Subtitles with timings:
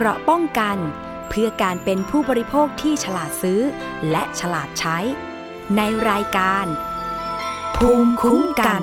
[0.00, 0.78] เกราะป้องกัน
[1.28, 3.60] เพื่อการเป็นผู้บริโภคที่ฉลาดซื้อ
[4.10, 4.98] และฉลาดใช้
[5.76, 5.80] ใน
[6.10, 6.66] รายการ
[7.76, 8.82] ภูมิคุ้มกัน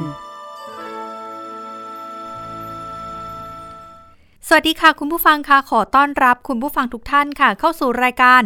[4.47, 8.41] สวัสดีค่ะคุณผู้ฟังค่ะขอต้อนรับคุณผู้ฟังทุกท่านค่ะ เข้าสู่รายการ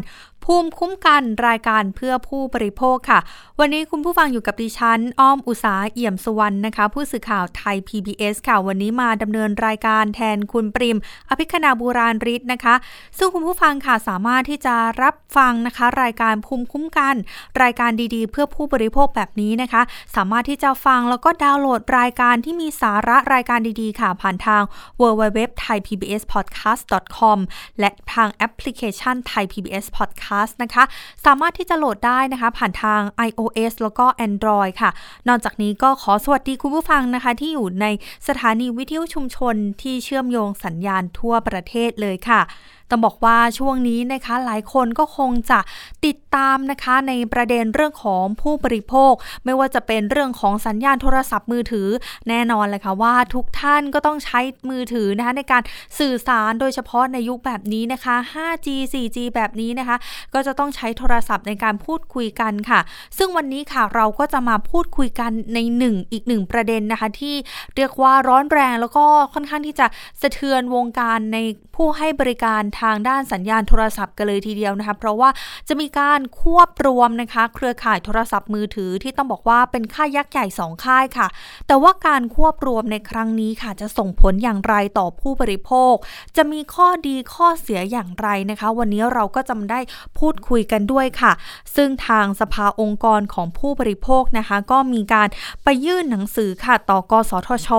[0.46, 3.20] ภูมิคุ้มกันรายการเพื่อผู้บริโภคค่ะ
[3.60, 10.98] วันนี้คุณผู้ฟังอยู่กับดิฉัน อ้อมอุสาเอี่ยมสุวรรณนะคะ ผู้สื่อข่าวไทย PBS ค่ะ วันนี้มาดำเนินรายการแทนคุณปริม
[11.30, 12.76] อภิคณาบูราริศนะคะ
[13.18, 17.16] ซึ่งคุณผู้ฟังค่ะสามารถที่จะรับฟังนะคะ รายการภูมิคุ้มกัน
[17.62, 19.82] รายการดีๆ เพื่อผู้บริโภคแบบนี้นะคะ
[20.16, 24.62] สามารถที่จะฟังแล้วก็ดาวน์โหลดรายการที่มีสาระรายการดีๆ ค่ะ ผ่านทาง
[25.02, 27.38] www.thaipbspodcast.com
[27.80, 30.84] และทางแอปพลิเคชัน Thai PBS Podcast Podcast นะคะ
[31.26, 34.92] สามารถที่จะโหลดได้นะคะผ่านทาง iOS แล้วก็ Android ค่ะ
[35.28, 37.86] นอกจากนี้ก็ขอสวัสดีคุณผู้ฟังนะคะ ที่อยู่ใน
[38.28, 42.42] สถานีวิทยุชุมชนที่เชื่อมโยงสัญญาณทั่วประเทศเลยค่ะ
[42.90, 45.60] ต้องบอกว่าช่วงนี้นะคะหลายคนก็คงจะ
[46.06, 49.14] ติดตามนะคะในประเด็นเรื่องของผู้บริโภค
[49.46, 51.88] ไม่ว่าจะเป็นเรื่องของสัญญาณโทรศัพท์มือถือ
[52.30, 55.64] แน่นอนเลยค่ะว่าทุกท่านก็ต้องใช้มือถือนะคะในการ
[56.00, 59.98] สื่อสารโดยเฉพาะในยุคแบบนี้นะคะ 5G 4G แบบนี้นะคะ
[60.34, 62.80] ก็จะต้องใช้โทรศัพท์ในการพูดคุยกันค่ะ
[63.18, 67.36] ซึ่งวันนี้ค่ะเราก็จะมาพูดคุยกันในหนึ่งอีกหนึ่งประเด็นนะคะ ที่
[67.76, 69.88] เรียกว่าร้อนแรงแล้วก็ค่อนข้างที่จะ
[70.22, 71.38] สะเทือนวงการใน
[71.76, 75.30] ผู้ให้บริการทางด้านสัญญาณโทรศัพท์กันเลยทีเดียวนะคะ เพราะว่า
[75.68, 81.28] จะมีการควบรวมนะคะ เครือข่ายโทรศัพท์มือถือที่ต้องบอกว่าเป็นค่ายยักษ์ใหญ่ 2 ค่ายค่ะ
[81.68, 85.94] แต่ว่าการควบรวมในครั้งนี้ค่ะ จะส่งผลอย่างไรต่อผู้บริโภค
[86.36, 89.80] จะมีข้อดีข้อเสียอย่างไรนะคะ วันนี้เราก็จะได้
[90.20, 91.32] พูดคุยกันด้วยค่ะ
[91.76, 95.28] ซึ่งทางสภาองค์กรของผู้บริโภคนะคะ ก็มีการ
[95.64, 97.70] ไปยื่นหนังสือค่ะต่อกสทช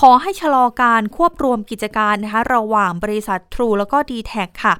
[0.00, 4.74] ขอให้ชะลอการควบรวมกิจการนะคะระหว่างบริษัททรูแล้วก็ d t แทค่ะ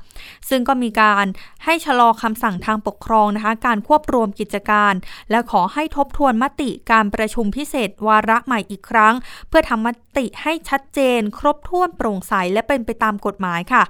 [0.49, 1.27] ซึ่งก็มีการ
[1.65, 4.95] ให้ชะลอคำสั่งทางปกครองนะคะ การควบรวมกิจการ
[5.31, 9.15] และขอให้ทบทวนมติการประชุมพิเศษวาระใหม่อีกครั้ง
[9.49, 13.83] เพื่อทำมติให้ชัดเจน ครบถ้วนโปร่งใสและเป็นไปตามกฎหมายค่ะ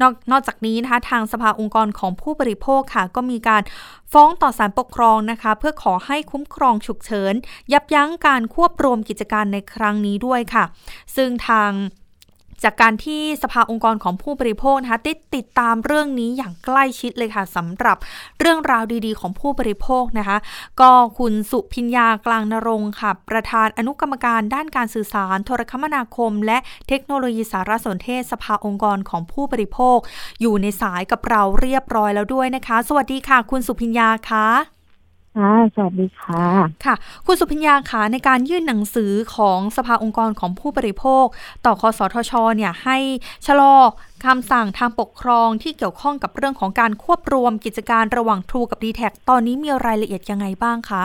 [0.00, 3.62] นอกนอกจากนี้นะคะทางสภาองค์กรของผู้บริโภคค่ะ ก็มีการ
[4.12, 7.34] ฟ้องต่อศาลปกครองนะคะ เพื่อขอให้คุ้มครองฉุกเฉิน
[7.72, 10.64] ยับยั้งการควบรวมกิจการในครั้งนี้ด้วยค่ะ
[11.16, 11.70] ซึ่งทาง
[12.64, 17.96] จากการที่สภาองค์กรของผู้บริโภคนะคะติดติดตามเรื่องนี้อย่างใกล้ชิดเลยค่ะสำหรับ
[18.40, 20.36] เรื่องราวดีๆ ของผู้บริโภคนะคะ
[20.80, 26.58] ก็คุณสุพิญญากลางนรงค่ะ ประธานอนุกรรมการด้านการสื่อสาร โทรคมนาคม และ
[26.88, 29.98] เทคโนโลยีสารสนเทศสภาองค์กรของผู้บริโภค
[30.40, 34.81] อยู่ในสายกับเราเรียบร้อยแล้วด้วยนะคะ สวัสดีค่ะ คุณสุพิญญาค่ะ
[35.36, 36.46] ค่ะ สวัสดีค่ะ
[36.84, 36.94] ค่ะ
[37.26, 41.24] คุณสุพิญญาค่ะในการยื่นหนังสือของสภาองค์กรของผู้บริโภค
[41.64, 42.98] ต่อคอสทช เนี่ยให้
[43.46, 43.76] ชะลอ
[44.24, 51.04] คำสั่งทางปกครองที่เกี่ยวข้องกับเรื่องของการควบรวมกิจการระหว่างทรูกับดีแท็ตอนนี้มีรายละเอียดยังไงบ้างคะ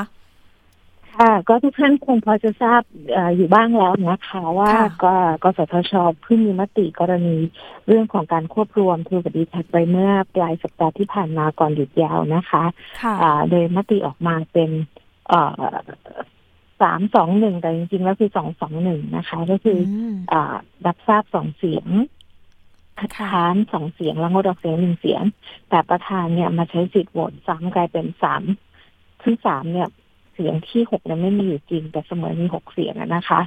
[1.19, 2.81] ค่ะ ก็ทุกท่านคงพอจะทราบ
[3.15, 4.71] ออยู่บ้างแล้วนะคะว่า
[5.03, 5.13] ก็
[5.43, 7.37] กสทชเพิ่งมีมติกรณี
[7.87, 14.69] เรื่องของการควบรวมทูกับดีแท็ไปเมื่อปลายสัปดาห์ที่ผ่านมาก่อนหยุดยาวนะคะะโดยมติออกมาเป็น
[16.81, 19.79] สามสองหนึ่งแต่จริงๆแล้วคือสองสองหนึ่งนะคะ ก็คือ
[20.31, 20.33] อ
[20.85, 21.87] รับทราบสองเสียง
[22.99, 25.23] คัดค้านสองเสียงแล้วงดออกเสียงหนึ่งเสียง
[25.69, 28.43] แต่ประธานเนี่ยมาใช้สิทธิ์โหวตซ้ำกลายเป็นสาม
[29.23, 29.89] ซึ่งสามเนี่ย
[30.37, 33.41] เสียงที่หกนั้นไม่มีอยู่จริง แต่เสมอมีหกเสียงนะคะ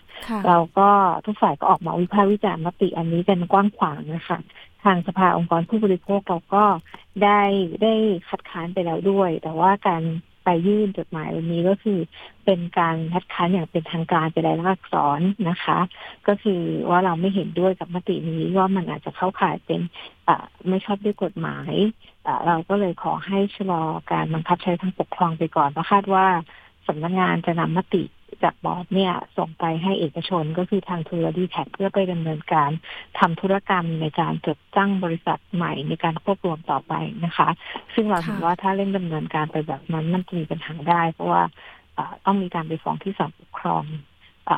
[0.46, 0.88] เราก็
[1.24, 4.38] ทุกฝ่ายก็ออกมาวิพากษ์วิจารณ์มติอันนี้กันกว้างขวางนะคะ
[4.84, 6.64] ทางสภาองค์กรผู้บริโภคเราก็
[7.24, 7.40] ได้
[7.82, 7.94] ได้
[8.28, 10.02] คัดค้านไปแล้วด้วย แต่ว่าการ
[10.44, 11.98] ไปยื่นจดหมายวันนี้ก็คือ
[12.44, 15.78] เป็นการคัดค้านอย่างเป็นทางการเป็นลายลักษณ์อักษรนะคะ
[16.28, 19.80] ก็คือว่าเราไม่เห็นด้วยกับมตินี้ว่ามันอาจจะเข้าข่ายเป็น
[20.68, 21.72] ไม่ชอบด้วยกฎหมาย
[22.46, 26.26] เราก็เลยขอให้ชะลอการบังคับใช้ทางปกครองไปก่อนเพราะคาดว่า
[26.86, 28.02] สำนักงงานจะนำมติ
[28.42, 32.70] จากบอร์ดเนี่ยส่งไปให้เอกชนก็คือทางทูรดีแท็เพื่อไปดำเนินการ
[33.18, 36.92] ทำธุรกรรมในการจดจ้างบริษัทใหม่ในการควบรวมต่อไป
[37.24, 37.48] นะคะ
[37.94, 41.42] ซึ่งเราเห็นว่าถ้าเล่นดำเนินการไปแบบนั้นมันจะมีปัญหาได้ เพราะว่า
[42.24, 43.84] ต้องมีการไปฟ้องที่ศาลปกครอง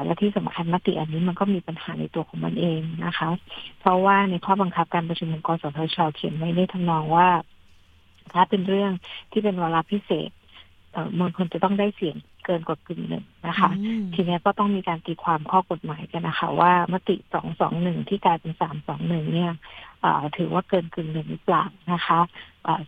[0.05, 3.29] และที่สำคัญมติอันนี้มันก็มีปัญหาในตัวของมันเองนะคะ
[3.81, 7.29] เพราะว่าในข้อบังคับการประชุมองกรสทชเขียนไว้ในทำนองว่า
[8.35, 8.93] ถ้าเป็นเรื่อง
[9.33, 10.31] ที่เป็นวาระพิเศษ
[11.19, 13.71] มวลคนจะต้องได้เสียงเกินกว่ากึ่งหนึ่งนะคะ
[14.15, 19.53] ทีนี้ก็ต้องมีการตีความข้อกฎหมายกันนะคะ ว่ามติสองสองหนึ่งที่กลายเป็นสามสองหนึ่งเนี่ย
[20.37, 22.21] ถือว่าเกินกึ่งหนึ่งหรือเปล่านะคะ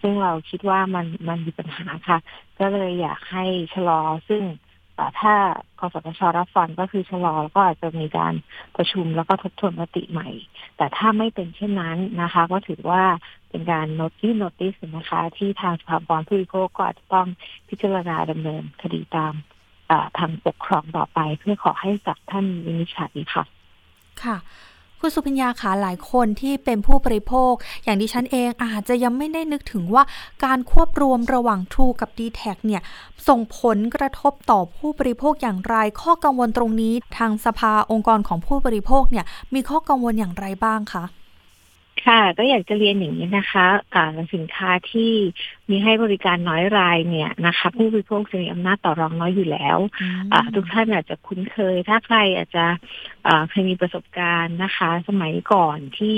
[0.01, 2.19] ซึ่งเราคิดว่ามันมันมีปัญหาค่ะ
[2.59, 4.43] ก็เลยอยากให้ชะลอซึ่ง
[5.21, 5.35] ถ้า
[5.79, 8.35] คอสทชรับฟังก็คือชะลอแล้วก็อาจจะมีการ
[8.77, 10.29] ประชุมแล้วก็ทบทวนมติใหม่
[10.77, 13.03] แต่ถ้าไม่เป็นเช่นนั้นนะคะ ก็ถือว่า
[13.51, 17.27] เป็นการโนติโนติสนะคะ ที่ทางสภาบอลผู้บริโภคก็อาจจะต้อง
[17.69, 19.35] พิจารณาดำเนินคดีตาม
[20.19, 23.45] ทางปกครองต่อไป เพื่อขอให้จับท่านวินิจฉัยค่ะ
[24.23, 24.37] ค่ะ
[25.01, 27.53] คุณสุพิญญาขาหลายคนที่เป็นผู้บริโภค
[27.85, 30.03] อย่างดิฉันเองอาจจะยังไม่ได้นึกถึงว่า
[30.45, 32.83] การควบรวมระหว่าง True กับ d t แทเนี่ย
[33.29, 39.25] ส่งผลกระทบต่อผู้บริโภคอย่างไร ข้อกังวลตรงนี้ ทางสภาองค์กรของผู้บริโภคเนี่ย
[39.55, 41.05] มีข้อกังวลอย่างไรบ้างคะ
[42.07, 43.67] ค่ะ ก็อยากจะเรียนอย่างนี้นะคะ
[44.35, 45.13] สินค้าที่
[45.71, 49.79] มีให้บริการน้อยรายเนี่ยนะคะ ผู้บริโภคจะมีอำนาจต่อรองน้อยอยู่แล้ว
[50.55, 52.65] ทุกท่านอาจจะคุ้นเคย ถ้าใครอาจจะ
[53.51, 56.17] เคยมีประสบการณ์นะคะ สมัยก่อนที่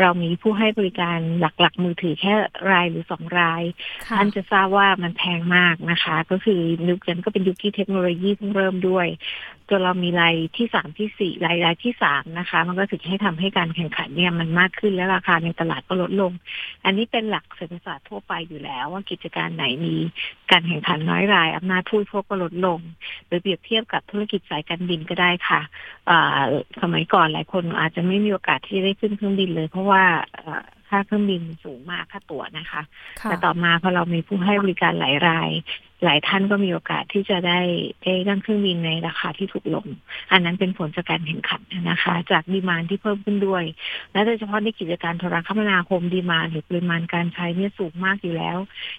[0.00, 2.32] เรามีผู้ให้บริการหลักๆ มือถือแค่
[2.70, 3.62] รายหรือสองราย
[4.16, 9.06] ท่านจะทราบว่ามันแพงมากนะคะ ก็คือยุคนั้นก็เป็นยุคที่เทคโนโลยีเพิ่งเริ่มด้วย
[9.70, 16.32] จนเรามีรายที่สามที่สี่รายรายที่สามนะคะ มันก็ถึงให้ทำให้การแข่งขันเนี่ยมันมากขึ้นและราคาในตลาดก็ลดลง
[16.84, 19.94] อันนี้เป็นหลักเศรษฐศาสตร์ทั่วไปอยู่แล้ว ว่ากิจการไหนมี
[20.50, 22.78] การแข่งขันน้อยรายอำนาจผู้พวกก็ลดลง
[23.26, 25.60] โดยเปรียบเทียบกับธุรกิจสายการบินก็ได้ค่ะ
[26.80, 30.02] สมัยก่อนหลายคนอาจจะไม่มีโอกาสที่ได้ขึ้นเครื่องบินเลย เพราะว่า
[30.88, 32.82] ค่าเครื่องบินสูงมากค่าตั๋วนะคะ
[33.24, 35.50] แต่ต่อมาพอเรามีผู้ให้บริการหลายราย
[36.04, 37.60] หลายท่านก็มีโอกาสที่จะได้
[38.02, 39.86] ได้นั่งเครื่องบินในราคาที่ถูกลง
[40.32, 43.64] อันนั้นเป็นผลจากการแข่งขันนะคะ จากดีมานที่เพิ่มขึ้นด้วย
[44.12, 48.58] และโดยเฉพาะในกิจการโทรคมนาคมดีมานหรือปริมาณการใช้เนี่ยสูงมากอยู่แล้ว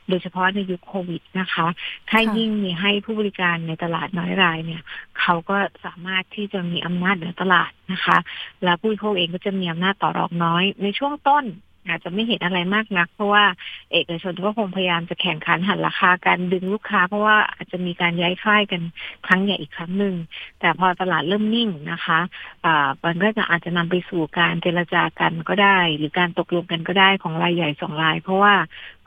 [0.10, 1.68] โดยเฉพาะในยุคโควิดนะคะ
[2.10, 4.82] ถ้ายิ่งมีให้ผู้บริการในตลาดน้อยรายเนี่ย
[5.20, 8.18] เขาก็สามารถที่จะมีอำนาจเหนือตลาดนะคะ
[8.64, 11.46] และผู้บริโภคเองก็จะมีอำนาจต่อรองน้อย ในช่วงต้น
[11.88, 13.46] อาจจะไม่เห็นอะไรมากนัก เพราะว่า
[13.92, 18.82] เอกชนก็คงพยายามจะแข่งขันหันราคาการดึงลูกค้า เพราะว่าอาจจะมีการย้ายค่ายกัน
[19.28, 20.16] ครั้งใหญ่อีกครั้งหนึ่ง
[20.60, 22.20] แต่พอตลาดเริ่มนิ่งนะคะ
[22.66, 28.54] อ่ามันก็จะอาจจะนำไปสู่การเจรจากันก็ได้ หรือการตกลงกันก็ได้ของรายใหญ่สองราย เพราะว่า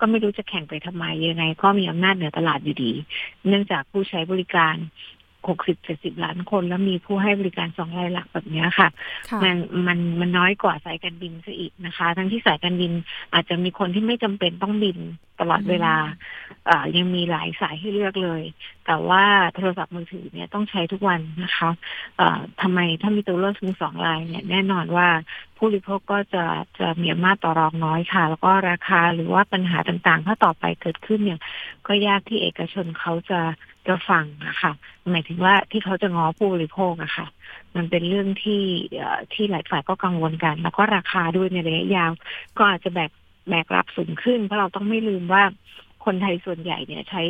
[0.01, 2.93] ก็ไม่รู้จะแข่งไปทำไมยังไง ก็มีอำนาจเหนือตลาดอยู่ดี
[3.49, 4.77] เนื่องจากผู้ใช้บริการ
[5.49, 8.89] หกสิบเจ็ดสิบล้านคน แล้วมีผู้ให้บริการสองรายหลักแบบนี้ค่ะ
[9.43, 9.57] มัน
[9.87, 12.93] มันมันน้อยกว่าสายการบินซะอีกนะคะ ทั้งที่สายการบิน
[13.33, 14.99] อาจจะมีคนที่ไม่จำเป็นต้องบิน
[15.41, 15.95] ตลอดเวลา
[16.69, 18.43] อ่ายังมีหลายสายให้เลือกเลย
[18.87, 19.25] แต่ว่า
[19.55, 21.71] โทรศัพท์มือถือเนี่ยต้องใช้ทุกวันนะคะ
[22.21, 25.09] อ่าทำไมถ้ามีตัวเลือกถึงสองรายเนี่ยแน่นอนว่า
[25.57, 26.45] ผู้บริโภคก็จะ
[26.79, 31.41] จะมีอำนาจต่อรองน้อยค่ะ แล้วก็ราคาหรือว่าปัญหาต่างๆ ถ้าต่อไปเกิดขึ้นเนี่ย
[31.87, 33.41] ก็ยากที่เอกชนเขาจะ
[33.89, 34.73] จะฟังนะคะ
[35.13, 37.27] หมายถึงว่าที่เขาจะง้อผู้บริโภคอะค่ะ
[37.77, 38.65] มันเป็นเรื่องที่
[39.33, 42.11] ที่หลายฝ่ายก็กังวลกัน แล้วก็ราคาด้วยในระยะยาว
[42.59, 43.11] ก็อาจจะแบก
[43.49, 45.43] แบกรับสูงขึ้น เพราะเราต้องไม่ลืมว่า
[46.05, 47.23] คนไทยส่วนใหญ่เนี่ยใช้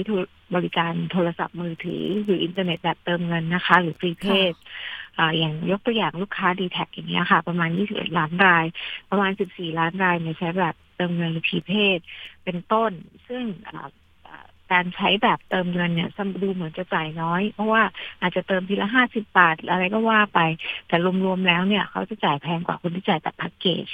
[0.54, 4.60] บริการโทรศัพท์มือถือหรืออินเทอร์เน็ตแบบเติมเงินนะคะ หรือฟรีเพย์
[5.38, 8.64] อย่างยกตัวอย่างลูกค้าดีแท็อย่างเงี้ยค่ะ ประมาณ 21 ล้านราย
[9.10, 11.98] ประมาณ 14 ล้านรายเนี่ยใช้แบบเติมเงินหรือพีเพศ
[12.44, 12.92] เป็นต้น
[13.28, 13.44] ซึ่ง
[14.72, 17.82] การใช้แบบเติมเงินเนี่ยซัมดูเหมือนจะจ่ายน้อย เพราะว่า
[18.20, 20.40] อาจจะเติมทีละห้าสิบบาทอะไรก็ว่าไป
[20.88, 23.86] แต่รวมๆแล้วเนี่ยเขาจะจ่ายแพงกว่าคนที่จ่ายแบบแพ็กเกจ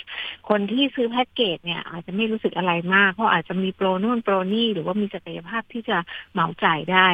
[0.49, 5.97] คนที่ซื้อแพ็กเกจเนี่ยอาจจะไม่รู้สึกอะไรมากเพราะอาจจะมีโปรนู่นโปรนี่หรือว่ามีศักยภาพที่จะ
[6.33, 7.09] เหมาจ่ายได้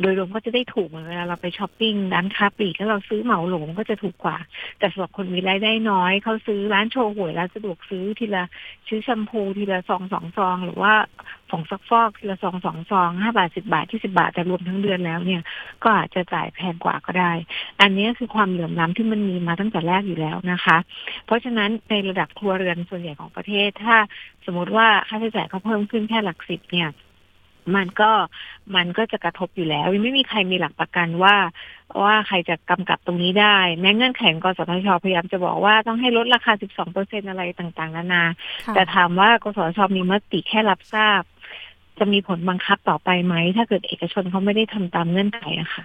[0.00, 4.38] โดยรวมก็จะได้ถูกเหมือนเวลาเราไปช้อปปิ้งร้านค้าปลีกแล้วเราซื้อเหมาหลงก็จะถูกกว่า
[4.78, 8.44] แต่สำหรับคนมีรายได้น้อยเขาซื้อร้านโชว์หวยร้านสะดวกซื้อทีละ
[8.88, 10.92] ซื้อแชมพูทีละซองสองซอง หรือว่า
[11.50, 15.42] ผงซักฟอกทีละซองสองซองห้าบาทสิบาทที่สิบาท แต่รวมทั้งเดือนแล้วเนี่ย
[15.82, 17.32] ก็อาจจะจ่ายแพงกว่าก็ได้
[17.80, 20.76] อันนี้คือความเหลื่อมล้าที่มันมีมาตั้งแต่แรกอยู่แล้วนะคะ
[21.26, 23.96] เพราะฉะนั้นในระดับครัวเรือนส่วนใหญ่ของประเทศ ถ้า
[24.46, 26.90] สมมติว่าค่าใช้จ่ายเขาเพิ่มขึ้นแค่หลักสิบเนี่ย
[27.76, 28.10] มันก็
[28.76, 31.36] มันก็จะกระทบอยู่แล้วไม่มีใครมีหลักประกันว่า
[32.02, 38.24] ว่าใครจะกำกับตรงนี้ได้ แม้เงื่อนไขกสทชพยายามจะบอกว่าต้องให้ลดราคา 12เปอร์เซ็นอะไรต่างๆ นานา
[38.74, 41.22] แต่ถามว่ากสทชมีมติแค่รับทราบ
[42.00, 45.84] จะมีผลบังคับต่อไปไหม ถ้าเกิดเอกชนเขาไม่ได้ทำตามเงื่อนไขอะค่ะ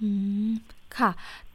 [0.00, 0.10] อื
[0.48, 0.50] ม
[0.98, 1.10] ค่ะ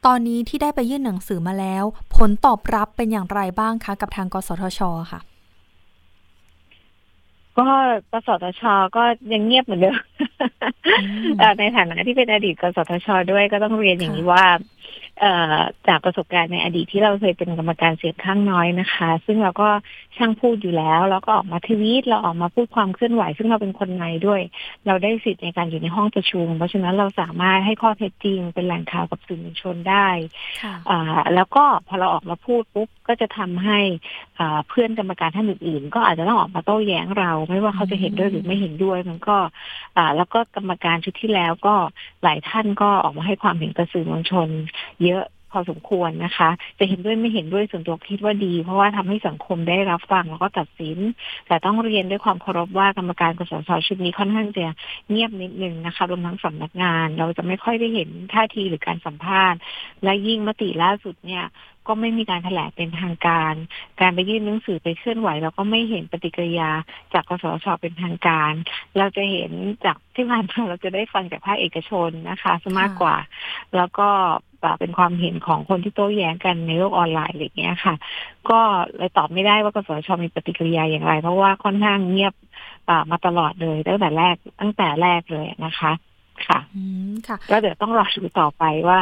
[0.05, 1.83] ตอนนี้ที่ได้ไปยื่นหนังสือมาแล้ว
[2.15, 4.81] ผลตอบรับเป็นอย่างไรบ้างคะ กับทางกสทช
[5.11, 5.19] ค่ะ
[7.59, 7.67] ก็
[8.11, 8.63] กสทช
[8.97, 9.97] ก็ยังเงียบเหมือนเดิม
[11.59, 14.45] ในฐานะที่เป็นอดีตกสทช ด้วยก็ต้องเรียนอย่างนี้ว่า
[15.87, 19.69] จากประสบการณ์ในอดีตที่เราเคยเป็นกรรมการเสียงข้างน้อยนะคะ ซึ่งเราก็
[20.17, 24.41] ช่างพูดอยู่แล้ว แล้วก็ออกมาทวีตเราออกมาพูดความเคลื่อนไหว ซึ่งเราเป็นคนในด้วย
[24.87, 30.07] เราได้สิทธิ์ในการอยู่ในห้องประชุม เพราะฉะนั้นเราสามารถให้ข้อเท็จจริงเป็นแหล่งข่าวกับสื่อมวลชนได้
[30.89, 33.79] อ่าแล้วก็พอเราออกมาพูดปุ๊บก็จะทำให้
[34.39, 39.37] อ่าเพื่อนกรรมการท่านอื่นๆ ก็อาจจะต้องออกมาโต้แย้งเราไม่ว่าเขาจะเห็นด้วยหรือไม่เห็นด้วย มันก็
[39.95, 41.75] อ่า แล้วก็กรรมการชุดที่แล้วก็
[42.23, 44.49] หลายท่านก็ออกมาให้ความเห็นกับสื่อมวลชน
[45.03, 45.23] เยอะ
[45.53, 50.97] พอสมควรนะคะ จะเห็นด้วยไม่เห็นด้วยส่วนตัวคิดว่าดี เพราะว่าทำให้สังคมได้รับฟังแล้วก็ตัดสิน
[51.47, 54.65] แต่ต้องเรียนด้วยความเคารพว่ากรรมการกสศชุดนี้ค่อนข้างจะ
[55.09, 59.59] เงียบนิดนึงนะคะรวมทั้งสำนักงาน เราจะไม่ค่อยได้เห็นท่าทีหรือการสัมภาษณ์
[60.03, 61.45] และยิ่งมติล่าสุดเนี่ย
[61.87, 63.53] ก็ไม่มีการแถลงเป็นทางการ
[64.01, 66.69] การไปยื่นหนังสือไปเคลื่อนไหวเราก็ไม่เห็นปฏิกิริยา
[67.13, 68.53] จากกสชเป็นทางการ
[68.97, 69.51] เราจะเห็น
[69.85, 73.15] จากที่ผ่านมาเราจะได้ฟังจากภาคเอกชนนะคะซะมากกว่า
[73.75, 74.09] แล้วก็
[74.79, 77.95] เป็นความเห็นของคนที่โต้แย้งกันในโลกออนไลน์อะไรเงี้ยค่ะ
[78.49, 78.59] ก็
[78.97, 82.33] เลยตอบไม่ได้ว่ากสชมีปฏิกิริยาอย่างไร เพราะว่าค่อนข้างเงียบ
[83.11, 85.91] มาตลอดเลยตั้งแต่แรกตั้งแต่แรกเลยนะคะ
[86.47, 86.59] ค่ะ
[87.27, 88.99] ค่ะ ก็เดี๋ยวต้องรอดูต่อไปว่า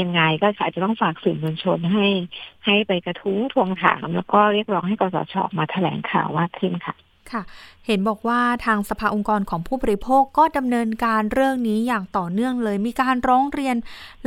[0.00, 2.06] ยังไงก็อาจจะต้องฝากสื่อมวลชนให้
[2.66, 6.94] ให้ไปกระทู้ทวงถาม แล้วก็เรียกร้องให้กสชมาแถลงข่าวว่าขึ้นค่ะ
[7.32, 7.42] ค่ะ
[7.86, 13.76] เห็นบอกว่าทางสภาองค์กรของผู้บริโภคก็ดำเนินการเรื่องนี้อย่างต่อเนื่องเลย มีการร้องเรียน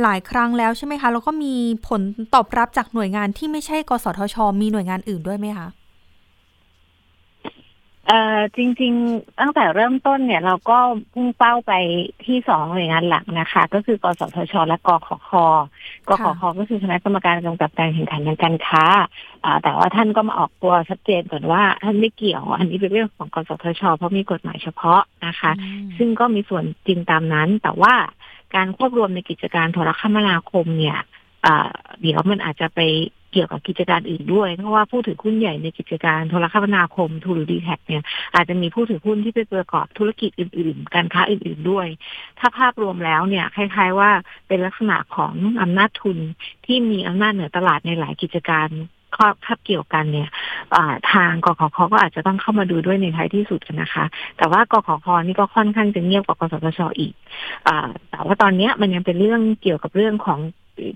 [0.02, 1.54] หลายครั้งแล้วใช่ไหมคะ แล้วก็มี
[1.88, 2.00] ผล
[2.34, 5.68] ตอบรับจากหน่วยงานที่ไม่ใช่ กสทช มีหน่วยงานอื่นด้วยไหมคะ
[8.08, 10.78] เอ่อจริง ๆ ตั้งแต่เริ่มต้นเนี่ย เราก็
[11.12, 11.72] พุ่งเป้าไป
[12.26, 15.10] ที่สองหน่วยงานหลักนะคะ ก็คือกสทช และกขค
[16.08, 18.84] กขคก็คือคณะกรรมการกำกับการแข่งขันทางการค้า
[19.44, 25.52] อ่าแต่ว่าท่านก็มาออกตัวชัดเจนก่อนว่าท่านไม่เกี่ยว อันนี้เป็นเรื่องของกสทช เพราะมีกฎหมายเฉพาะนะคะ
[25.98, 27.94] ซึ่งก็มีส่วนจริงตามนั้น แต่ว่า
[28.54, 30.98] การควบรวมในกิจการโทรคมนาคมเนี่ย
[32.00, 32.80] เดี๋ยวมันอาจจะไป
[33.32, 38.02] เกี่ยวกับกิจการอื่นด้วย เพราะว่าผู้ถือหุ้นใหญ่ในกิจการโทรคมนาคมทูหรือดีแท็กเนี่ย
[38.34, 41.86] อาจจะมีผู้ถือหุ้นที่ไปประกอบธุรกิจอื่น ๆ การค้าอื่น ๆด้วย
[42.38, 44.10] ถ้าภาพรวมแล้วเนี่ยคล้ายๆว่า
[44.48, 46.18] เป็นลักษณะของอำนาจทุน
[46.66, 48.68] ที่มีอำนาจเหนือตลาดในหลายกิจการ
[49.16, 50.28] ข้อคับเกี่ยวกันเนี่ย
[51.12, 54.04] ทางกขคก็อาจจะต้องเข้ามาดูด้วยในท้ายที่สุดนะคะ
[54.38, 57.14] แต่ว่ากขคนี่ก็ค่อนข้างจะเงียบกว่ากสทชอีก
[57.66, 57.68] อ
[58.10, 60.40] แต่ว่าตอนนี้มันยังเป็นเรื่องเกี่ยวกับเรื่องของ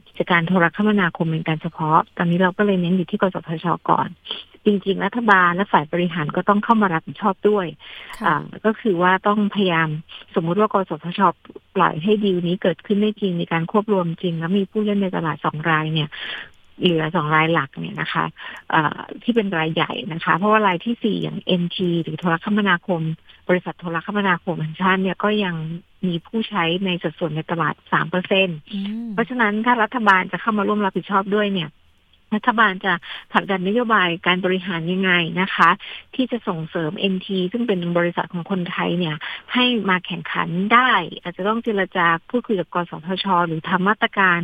[0.06, 4.08] กิจการโทรคมนาคมเป็นการเฉพาะ ตอนนี้เราก็เลยเน้นอยู่ที่กสทชก่อน
[4.64, 7.66] จริง ๆ รัฐบาลและฝ่ายบริหารก็ต้องเข้ามารับผิดชอบด้วย
[8.66, 9.88] ก็คือว่าต้องพยายาม
[10.34, 11.20] สมมุติว่ากสทช
[11.76, 16.08] ปล่อยให้ดีลนี้เกิดขึ้นได้จริงในการควบรวมจริง แล้วมีผู้เล่นในตลาดสองรายเนี่ย
[16.82, 18.24] เหลือสองรายหลักเนี่ยนะคะ
[19.22, 23.00] ที่เป็นรายใหญ่นะคะ เพราะว่ารายที่สี่อย่าง NT หรือโทรคมนาคม
[23.48, 25.54] บริษัทโทรคมนาคมแห่งชาติเนี่ยก็ยัง
[26.06, 28.48] มีผู้ใช้ในสัดส่วนในตลาดสามเปอร์เซ็น
[29.14, 31.68] เพราะฉะนั้นถ้ารัฐบาลจะเข้ามาร่วมรับผิดชอบด้วยเนี่ย
[32.34, 32.92] รัฐบาลจะ
[33.32, 35.70] ผลักดันนโยบายการบริหารยังไงนะคะ
[36.14, 39.16] ที่จะส่งเสริม NT ซึ่งเป็นบริษัทของคนไทยเนี่ย
[39.54, 44.38] ให้มาแข่งขันได้ อาจจะต้องเจรจาพูดคุยกับกสทช หรือทำมาตรการ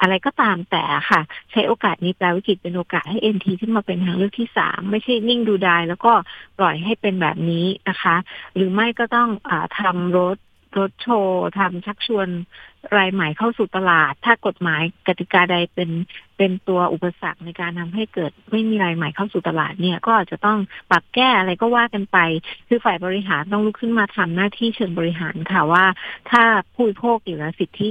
[0.00, 1.20] อะไรก็ตามแต่ค่ะ
[1.52, 6.12] ใช้โอกาสนี้แปลวิกฤตเป็นโอกาสให้ NT ขึ้นมาเป็นทางเลือกที่สามไม่ใช่นิ่งดูดาย แล้วก็
[6.58, 8.16] ปล่อยให้เป็นแบบนี้นะคะ
[8.54, 10.36] หรือไม่ก็ต้องอทำรถ
[10.78, 12.28] รถโชว์ทำชักชวน
[12.96, 15.90] รายใหม่เข้าสู่ตลาด ถ้ากฎหมายกติกาใดเป็น
[16.38, 20.58] เป็นตัวอุปสรรคในการทำให้เกิด ไม่มีรายใหม่เข้าสู่ตลาดเนี่ย ก็อาจจะต้อง
[20.90, 22.18] ปรับแก้อะไรก็ว่ากันไป
[22.68, 25.84] คือฝ่ายบริหารต้องลุกขึ้นมาทำหน้าที่เชิงบริหารค่ะว่า
[26.30, 26.42] ถ้า
[26.74, 27.90] ผู้บริโภคอยู่แล้วสิทธิ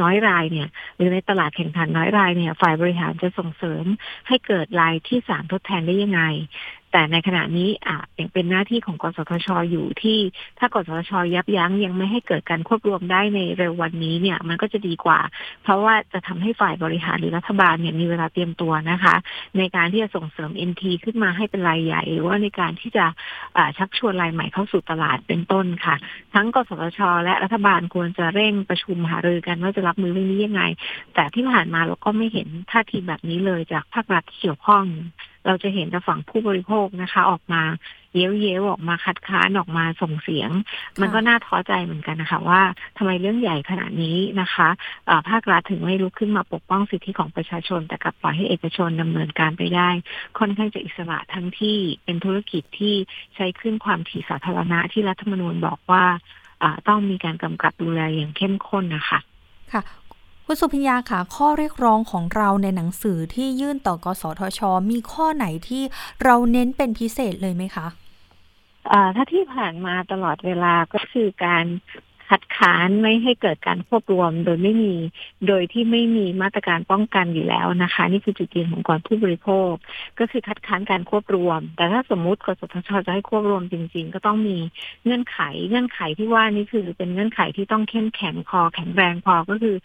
[0.00, 3.84] น้อยรายเนี่ยหรือในตลาดแข่งขันน้อยรายเนี่ย ฝ่ายบริหารจะส่งเสริม
[4.28, 6.22] ให้เกิดรายที่สามทดแทนได้ยังไง
[6.92, 10.18] แต่ในขณะนี้อาจยังเป็นหน้าที่ของกสทชอยู่ที่
[10.58, 15.20] ถ้ากสทชยับยั้งยังไม่ให้เกิดการควบรวมได้ในเร็ววันนี้เนี่ย มันก็จะดีกว่า
[15.62, 19.14] เพราะว่าจะทำให้ฝ่ายบริหารหรือรัฐบาลเนี่ยมีเวลาเตรียมตัวนะคะ
[19.58, 23.04] ในการที่จะส่งเสริม NT ขึ้นมาให้เป็นรายใหญ่ หรือว่าในการที่จะ
[23.78, 25.96] ชักชวนรายใหม่เข้าสู่ตลาดเป็นต้นค่ะ
[26.34, 30.62] ทั้งกสทช และรัฐบาลควรจะเร่งประชุมหารือกันว่าจะรับมือเรื่องนี้ยังไง
[31.14, 34.84] แต่ที่ผ่านมาเราก็ไม่เห็นท่าทีแบบนี้เลยจากภาครัฐที่เกี่ยวข้อง
[35.48, 37.62] เราจะเห็นแต่ฝั่งผู้บริโภคนะคะ ออกมา
[38.14, 40.50] เย้ยวเย้วออกมาคัดค้านออกมาส่งเสียง
[41.00, 42.62] มันก็น่าท้อใจเหมือนกันนะคะ ว่า
[42.96, 44.68] ทำไมเรื่องใหญ่ขนาดนี้นะคะ
[45.28, 49.88] ภาครัฐถึงไม่ลุกขึ้นมาปกป้องสิทธิของประชาชน แต่กลับปล่อยให้เอกชนดำเนินการไปได้
[50.38, 52.94] ค่อนข้างจะอิสระทั้งที่เป็นธุรกิจที่
[53.34, 56.04] ใช้ขึ้นความถี่สาธารณะที่รัฐธรรมนูญบอกว่า
[56.88, 59.18] ต้องมีการกำกับดูแลอย่างเข้มข้นนะคะ
[59.72, 59.82] ค่ะ
[60.50, 65.82] คุณสุพิญญาค่ะข้อเรียกร้องของเราในหนังสือที่ยื่นต่อกสทช มีข้อไหนที่
[66.24, 67.86] เราเน้นเป็นพิเศษเลยไหมคะ
[69.14, 71.64] ถ้าที่ผ่านมาตลอดเวลาก็คือการ
[72.58, 74.94] คัดค้านไม่ให้เกิดการควบรวม โดยไม่มี
[75.48, 79.72] โดยที่ไม่มีมาตรการป้องกันอยู่แล้วนะคะ นี่คือจุดยืนของกรผู้บริโภค
[80.18, 84.58] ก็คือคัดค้านการควบรวม แต่ถ้าสมมุติกสทชจะให้ควบรวมจริง ๆ ก็ต้องมี
[85.04, 85.38] เงื่อนไข
[85.68, 89.76] เงื่อนไขที่ว่านี่คือเป็นเงื่อนไขที่ต้องเข้มแข็งพอแข็งแรงพอก็คือ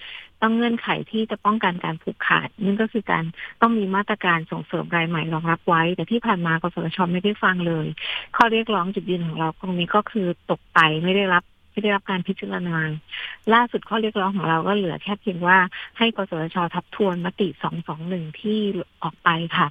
[0.41, 3.23] ต้องเงื่อนไขที่จะป้องกันการผูกขาดนั่นก็คือการ
[3.61, 7.85] ต้องมีมาตรการส่งเสริมรายใหม่รองรับไว้ แต่ที่ผ่านมากสทชไม่ได้ฟังเลย
[8.35, 12.77] ข้อเรียกร้องจุดยืนของเราตรงนี้ก็คือตกไปไม่ได้รับ ไม่ได้รับการพิจารณา
[13.53, 15.57] ล่าสุดข้อเรียกร้องของเราก็เหลือแค่เพียงว่า
[15.97, 17.47] ให้กสทชทับทวนมติ
[17.95, 18.59] 221 ที่
[19.03, 19.67] ออกไปค่ะ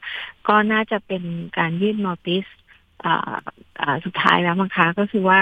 [0.48, 1.22] ก็น่าจะเป็น
[1.58, 2.46] การยื่นโนติส
[4.04, 5.40] สุดท้ายแล้วมั้งคะก็คือว่า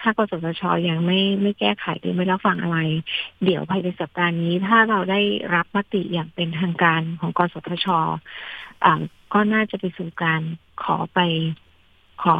[0.00, 2.78] ถ้ากสทชยังไม่ไม่แก้ไขหรือไม่รับฟังอะไร
[3.44, 5.20] เดี๋ยวภายในสัปดาห์นี้ ถ้าเราได้
[5.54, 7.86] รับมติอย่างเป็นทางการของกสทช
[9.32, 10.40] ก็น่าจะไปสู่การ
[10.82, 11.18] ขอไป
[12.22, 12.36] ขอ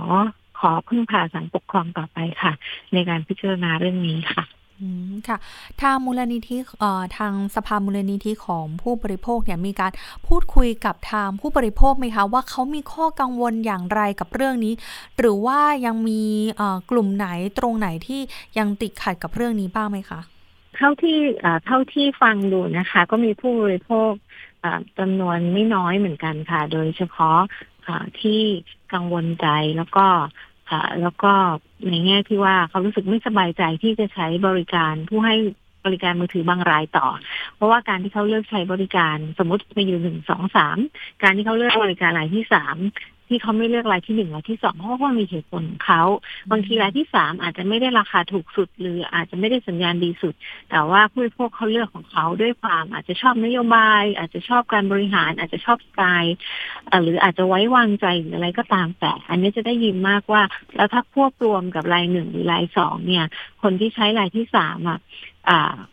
[0.59, 2.53] ขอพึ่งพาสังปกครองต่อไปค่ะ
[2.93, 4.45] ในการพิจารณาเรื่องนี้ค่ะ
[4.81, 5.39] อืมค่ะ
[5.83, 9.93] ทางมูลนิธิเอ่อทางสภามูลนิธิของผู้บริโภคเนี่ยมีการ
[10.27, 14.75] พูดคุยกับทางผู้บริโภคไหมคะว่าเขามีข้อกังวลอย่างไรกับเรื่องนี้
[15.19, 16.23] หรือว่ายังมี
[16.57, 18.21] เอ่อกลุ่มไหนตรงไหนที่
[18.59, 20.21] ยังติดขัดกับเรื่องนี้บ้างไหมคะ
[20.77, 21.19] เท่าที่
[21.67, 24.11] เท่าที่ฟังดูนะคะ ก็มีผู้บริโภค
[24.99, 27.39] จำนวนไม่น้อยเหมือนกันค่ะ โดยเฉพาะ
[28.21, 28.41] ที่
[28.93, 29.47] กังวลใจ
[29.77, 30.07] แล้วก็
[31.01, 31.33] แล้วก็
[31.91, 35.37] ในแง่ที่ว่าเขารู้สึกไม่สบายใจที่จะใช้บริการผู้ให้
[35.87, 37.07] บริการมือถือบางรายต่อ
[37.57, 40.79] เพราะว่าการที่เขาเลือกใช้บริการสมมติมีอยู่หนึ่งสองสาม
[41.23, 42.77] การที่เขาเลือกบริการรายที่สาม
[43.29, 46.03] ที่เขาไม่เลือกรายที่หนึ่งรายที่สองเพราะว่ามีเหตุผลของเขา
[46.51, 50.35] บางทีรายที่สามอาจจะไม่ได้ราคาถูกสุด หรืออาจจะไม่ได้สัญญาณดีสุด
[50.71, 56.37] แต่ว่าผู้บริโภคเขาเลือกของเขาด้วยความอาจจะชอบนโยบาย อาจจะชอบการบริหาร อาจจะชอบสไตล์
[57.03, 60.43] หรืออาจจะไว้วางใจหรืออะไรก็ตามแต่ อันนี้จะได้ยินมากว่า
[60.77, 63.25] แล้วถ้าควบรวมกับรายหนึ่งหรือรายสองเนี่ย
[63.63, 64.99] คนที่ใช้รายที่สามอะ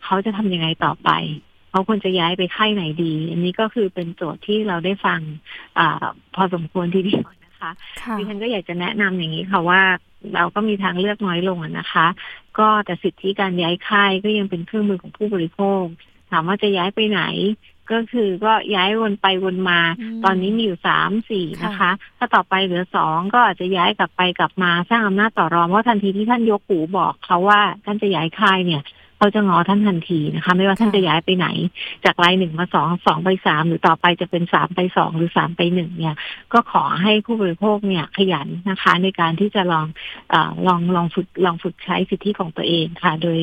[0.04, 1.10] เขาจะทำยังไงต่อไป
[1.70, 5.20] เขาควรจะย้ายไปค่ายไหนดี อันนี้ก็คือเป็นโจทย์ที่เราได้ฟัง
[5.78, 5.80] อ
[6.34, 7.70] พอสมควรทีเดียวนะคะ
[8.18, 9.82] ดิฉันก็อยากจะแนะนำอย่างนี้ค่ะว่า
[10.34, 12.06] เราก็มีทางเลือกน้อยลงนะคะ
[12.58, 15.84] ก็แต่สิทธิการย้ายค่ายก็ยังเป็นเครื่องมือของผู้บริโภค
[16.30, 17.22] ถามว่าจะย้ายไปไหน
[17.92, 19.80] ก็คือก็ย้ายวนไปวนมา
[20.24, 28.82] ตอนนี้มีอยู่สามสี่นะคะ ถ้าต่อไปเหลือสองก็อาจจะย้ายกลับไปกลับมาสร้างอำนาจต่อรองว่าทันทีที่ท่านยกหูบอกเขาว่าท่านจะย้ายค่ายเนี่ย
[29.16, 31.48] เขาจะงอท่านทันทีนะคะ ไม่ว่าท่านจะย้ายไปไหน
[32.04, 36.16] จากรายหนึ่งมาสองสองไปสามหรือต่อไปจะเป็นสามไปสองหรือสามไปหนึ่งเนี่ย
[36.52, 39.86] ก็ขอให้ผู้บริโภคเนี่ยขยันนะคะ ในการที่จะลอง
[40.32, 40.34] อ
[40.66, 43.38] ลองลองฝึกลองฝึกใช้สิทธิของตัวเองค่ะ โดย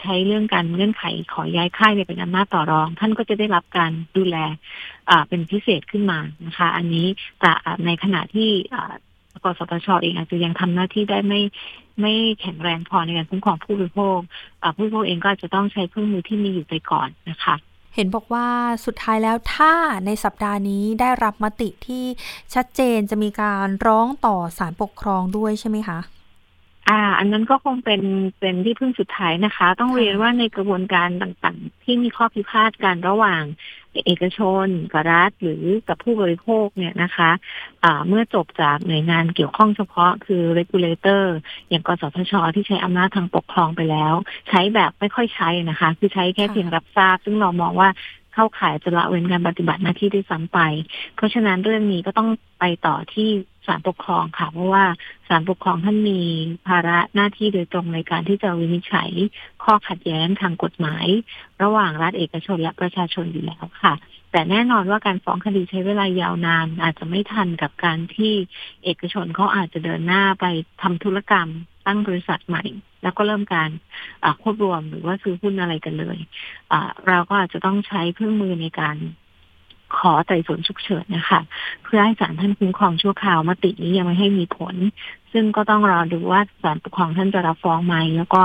[0.00, 4.36] ใช้เรื่องการเงื่อนไขขอย้ายค่ายเป็นอำนาจต่อรอง ท่านก็จะได้รับการดูแล
[5.28, 7.06] เป็นพิเศษขึ้นมานะคะ อันนี้
[7.40, 7.52] แต่
[7.86, 8.50] ในขณะที่
[9.44, 11.40] กสทชเองอาจจะยังทำหน้าที่ได้ไม่
[12.00, 14.18] ไม่แข็งแรงพอในการคุ้มครองผู้บริโภค
[14.76, 17.54] ผู้บริโภคเองก็อาจจะต้องใช้เครื่องมือที่มีอยู่ไปก่อนนะคะ
[17.94, 18.48] เห็นบอกว่า
[18.86, 19.72] สุดท้ายแล้วถ้า
[20.06, 22.04] ในสัปดาห์นี้ได้รับมติที่
[22.54, 25.98] ชัดเจนจะมีการร้องต่อศาลปกครองด้วยใช่ไหมคะ
[26.88, 28.02] อ่า อันนั้นก็คงเป็น
[28.40, 33.42] เป็นที่พึ่งสุดท้ายนะคะ ต้องเรียนว่าในกระบวนการต่างๆ ที่มีข้อพิพาทกันระหว่าง
[34.06, 41.24] เอกชนกับรัฐหรือกับผู้บริโภคเนี่ยนะคะะเมื่อจบจากหน่วยงานเกี่ยวข้องเฉพาะคือ regulator
[41.68, 44.14] อย่างกสทช ที่ใช้อำนาจทางปกครองไปแล้ว
[44.48, 47.88] ใช้แบบไม่ค่อยใช้นะคะ คือใช้แค่เพียงรับทราบ ซึ่งเรามองว่า
[48.34, 50.58] เข้าข่ายจะละเว้นการปฏิบัติหน้าที่ด้วยซ้ำไป
[51.16, 52.28] เพราะฉะนั้นเรื่องนี้ก็ต้อง
[52.60, 53.30] ไปต่อที่
[53.66, 54.84] ศาลปกครองค่ะ เพราะว่า
[55.28, 56.20] ศาลปกครองท่านมี
[56.66, 59.10] ภาระหน้าที่โดยตรงในการที่จะวินิจฉัย
[59.64, 61.06] ข้อขัดแย้งทางกฎหมาย
[61.62, 63.94] ระหว่างรัฐเอกชนและประชาชนอยู่แล้วค่ะ
[64.32, 68.32] แต่แน่นอนว่าการฟ้องคดีใช้เวลายาวนาน อาจจะไม่ทันกับการที่
[68.84, 70.46] เอกชนเขาอาจจะเดินหน้าไป
[70.82, 71.48] ทำธุรกรรม
[71.86, 72.64] ตั้งบริษัทใหม่
[73.02, 73.70] แล้วก็เริ่มการ
[74.42, 76.18] ควบรวมหรือว่าซื้อหุ้นอะไรกันเลย
[77.08, 78.96] เราก็อาจจะต้องใช้เครื่องมือในการ
[79.98, 81.40] ขอไต่สวนฉุกเฉินนะคะ
[81.84, 84.74] เพื่อให้ศาลท่านคุ้มครองชั่วคราวมตินี้ยังไม่ให้มีผล
[85.32, 88.42] ซึ่งก็ต้องรอดูว่าศาลปกครองท่านจะรับฟ้องไหมแล้วก็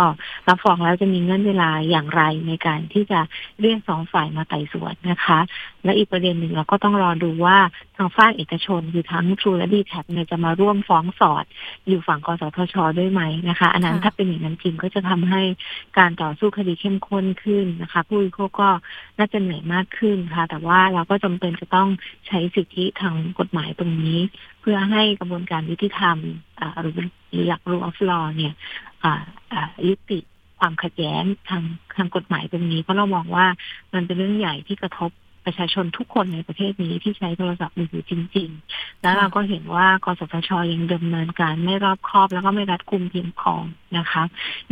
[0.49, 3.19] รับฟ้องแล้วจะมีเงื่อนเวลาอย่างไรในการที่จะ
[3.61, 5.39] เรียกสองฝ่ายมาไต่สวนนะคะ
[5.83, 7.57] และอีกประเด็นหนึ่งเราก็ต้องรอดูว่า
[7.97, 11.45] ทางฝ่ายเอกชนคือทั้งทรูและดีแท็เนี่ยจะมาร่วมฟ้องสอด
[11.87, 15.41] อยู่ฝั่งกสทช ด้วยไหมนะคะ อันนั้นถ้าเป็นอย่างนั้นจริงก็จะทำให้
[15.97, 18.69] การต่อสู้คดีเข้มข้นขึ้นนะคะ ผู้วิคราะห์ก็
[19.17, 21.89] น่าจะเหนื่อยมากขึ้นค่ะ แต่ว่าเราก็จำเป็นจะต้อง
[22.27, 24.19] ใช้สิทธิทางกฎหมายตรงนี้
[24.69, 26.17] พื่อให้กระบวนการยุติธรรม
[26.81, 28.53] หรือหลักรูออฟลอเนี่ย
[29.87, 30.19] ยุติ
[30.59, 31.63] ความขัดแย้งทาง
[31.97, 33.47] ทางกฎหมายตรงนี้ เพราะเรามองว่า
[33.93, 35.11] มันเป็นเรื่องใหญ่ที่กระทบ
[35.47, 43.53] ประชาชนทุกคนในประเทศนี้ที่ใช้โทรศัพท์มือถือจริง ๆ แล้วเราก็เห็นว่ากสทชยังดำเนินการไม่รอบคอบ แล้วก็ไม่รัดกุมเพียงพอ
[43.97, 44.23] นะคะ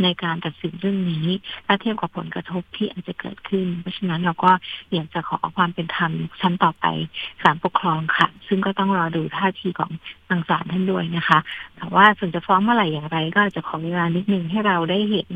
[0.02, 1.26] ในการตัดสินเรื่องนี้
[1.66, 4.50] ถ้าเทียบกับผลกระทบที่อาจจะเกิดขึ้น เพราะฉะนั้นเราก็
[4.92, 6.86] อยากจะขอความเป็นธรรมชั้นต่อไป
[7.42, 9.90] ศาลปกครองค่ะ ซึ่งก็ต้องรอดูท่าทีของ
[10.28, 11.38] ทางศาลท่านด้วยนะคะ
[11.76, 15.30] แต่ว่าส่วนจะฟ้องเมื่อไหร่อย่างไร ก็จะขอเวลานิดนึงให้เราได้เห็น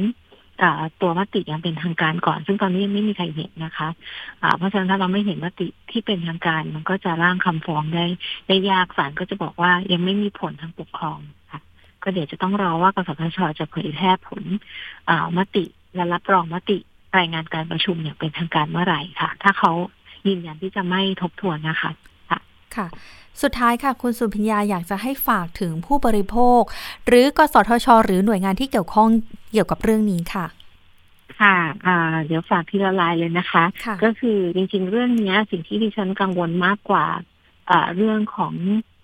[1.00, 8.06] ตัวมติย่างเป็นทางการก่อน ซึ่งตอนนี้ยังไม่มีใครเห็นนะคะะเพราะฉะนั้นถ้าเราไม่เห็นมติที่เป็นทางการ มันก็จะร่างคำฟ้องได้
[8.48, 11.18] ได้ยากศาลก็จะบอกว่ายังไม่มีผลทางปกครอง
[11.52, 11.60] ค่ะ
[12.02, 14.44] ก็เดี๋ยวจะต้องรอว่ากสทชจะเผยแพร่ผล
[15.36, 16.78] มติและรับรองมติ
[17.18, 19.72] รายงานการประชุมอย่างเป็นทางการเมื่อไหร่ค่ะ ถ้าเขา
[20.26, 21.90] ยืนยันที่จะไม่ทบทวนนะคะ
[22.76, 22.86] ค่ะ
[23.42, 26.60] สุดท้ายค่ะ คุณสุพิญญาอยากจะให้ฝากถึงผู้บริโภค
[27.06, 29.08] หรือกสทช หรือหน่วยงานที่เกี่ยวข้อง
[29.52, 30.46] เกี่ยวกับเรื่องนี้ค่ะ
[31.40, 31.56] ค่ะ
[31.86, 37.06] อ่าเดี๋ยวฝากทีละรายเลยนะคะคะ ก็คือจริงๆ เรื่องนี้สิ่งที่ดิฉันกังวลมากกว่า
[37.70, 38.54] อ่าเรื่องของ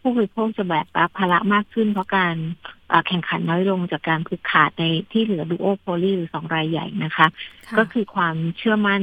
[0.08, 2.36] ผู้บริโภคจะแบกรับภาระมากขึ้น เพราะการ
[3.06, 7.26] แข่งขันน้อยลงจากการผูกขาดในที่เหลือ duopoly หรือสองรายใหญ่นะคะ
[7.78, 9.02] ก็คือความเชื่อมั่น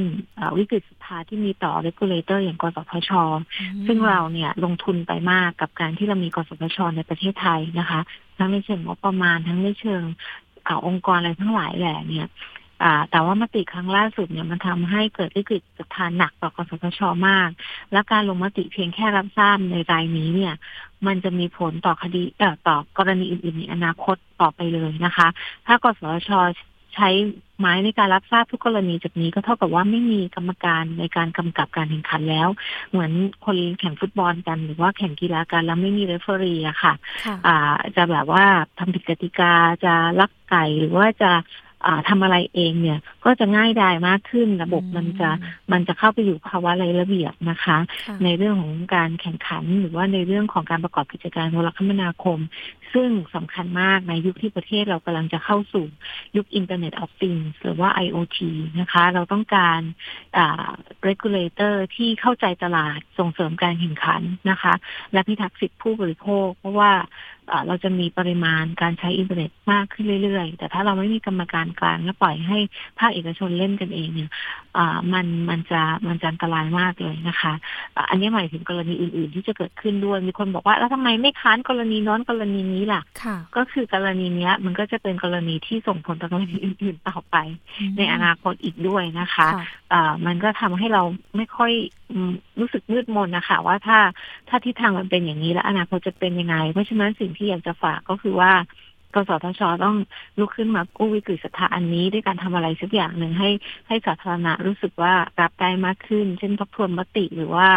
[0.58, 3.10] วิกฤตสุดท้ายที่มีต่อ regulator อย่างกสทช
[3.86, 8.00] ซึ่งเราเนี่ยลงทุนไปมากกับการที่เรามีกสทช ในประเทศไทยนะคะ
[8.38, 10.02] ทั้งในเชิงงบประมาณทั้งในเชิง
[10.86, 12.28] องค์กรอะไรทั้งหลายแหละเนี่ย
[13.10, 17.48] แต่ว่ามติครั้งล่าสุดเนี่ยมันทำให้เกิดวิกฤตสถานหนักต่อกสทชมาก
[17.92, 20.54] และการลงมติเพียงแค่รับทราบในรายนี้เนี่ย
[21.06, 25.28] มันจะมีผลต่อคดีเอ่อต่อกรณีอื่นๆในอนาคตต่อไปเลยนะคะ
[25.66, 26.30] ถ้ากสทช
[26.94, 27.08] ใช้
[27.58, 32.48] ไม้ในการรับทราบทุกกรณีจากนี้ก็เท่ากับว่าไม่มีกรรมการในการกำกับการแข่งขันแล้ว
[32.90, 33.12] เหมือน
[33.44, 36.92] คนแข่งฟุตบอลกัน หรือว่าแข่งกีฬากันแล้วไม่มีเรฟเฟอรีอะค่ะ
[37.46, 38.44] อ่าจะแบบว่า
[38.78, 39.52] ทำผิดกติกา
[39.84, 41.30] จะลักไก่หรือว่าจะ
[42.08, 45.30] ทำอะไรเองเนี่ย ก็จะง่ายดายมากขึ้น ระบบมันจะ
[45.72, 47.78] มันจะเข้าไปอยู่ภาวะไรระเบียบนะคะ
[48.24, 52.38] ในเรื่องของการแข่งขันหรือว่าในเรื่องของการประกอบกิจการโทรคมนาคม
[52.94, 55.84] ซึ่งสำคัญมากในยุคที่ประเทศเรากำลังจะเข้าสู่
[56.36, 58.38] ยุค Internet of Things หรือว่า IoT
[58.80, 59.80] นะคะ เราต้องการ
[60.36, 60.70] อ่า
[61.08, 64.74] regulator ที่เข้าใจตลาดส่งเสริมการแข่งขันนะคะ
[65.12, 66.92] และพิทักษ์สิทธิผู้บริโภค เพราะว่า
[67.66, 72.58] เราจะมีปริมาณการใช้อินเทอร์เน็ตมากขึ้นเรื่อยๆ แต่ถ้าเราไม่มีกรรมการกลางและปล่อยให้
[72.98, 74.30] ภาคเอกชนเล่นกันเองเนี่ย
[75.12, 77.52] มันมันจะมันจะอันตรายมากเลยนะคะ
[78.10, 83.02] อันนี้หมายถึงกรณีอื่นๆ ที่จะเกิดขึ้นด้วย มีคนบอกว่าแล้วทำไมไม่ค้านกรณีน้อนกรณีนี้ล่ะ
[83.56, 87.36] ก็คือกรณีนี้มันก็จะเป็นกรณีที่ส่งผลต่อกรณีอื่นๆต่อไป
[87.96, 89.48] ในอนาคตอีกด้วยนะคะ
[90.26, 91.02] มันก็ทำให้เรา
[91.36, 91.72] ไม่ค่อย
[92.60, 93.98] รู้สึกมืดมนนะคะว่าถ้า
[94.48, 98.52] ถ้าทิศทางมันเป็นอย่างนี้แล้วอนาคตจะเป็นยังไง เพราะฉะนั้นสิ่งที่อยากจะฝากก็คือว่า
[99.14, 99.96] กสทชต้อง
[100.38, 103.50] ลุกขึ้นมากู้วิกฤตศรัทธาอันนี้ด้วยการทำอะไรสักอย่างหนึ่งให้
[103.88, 107.68] ให้สาธารณะรู้สึกว่ารับได้มากขึ้น เช่นทบทวนมติหรือว่า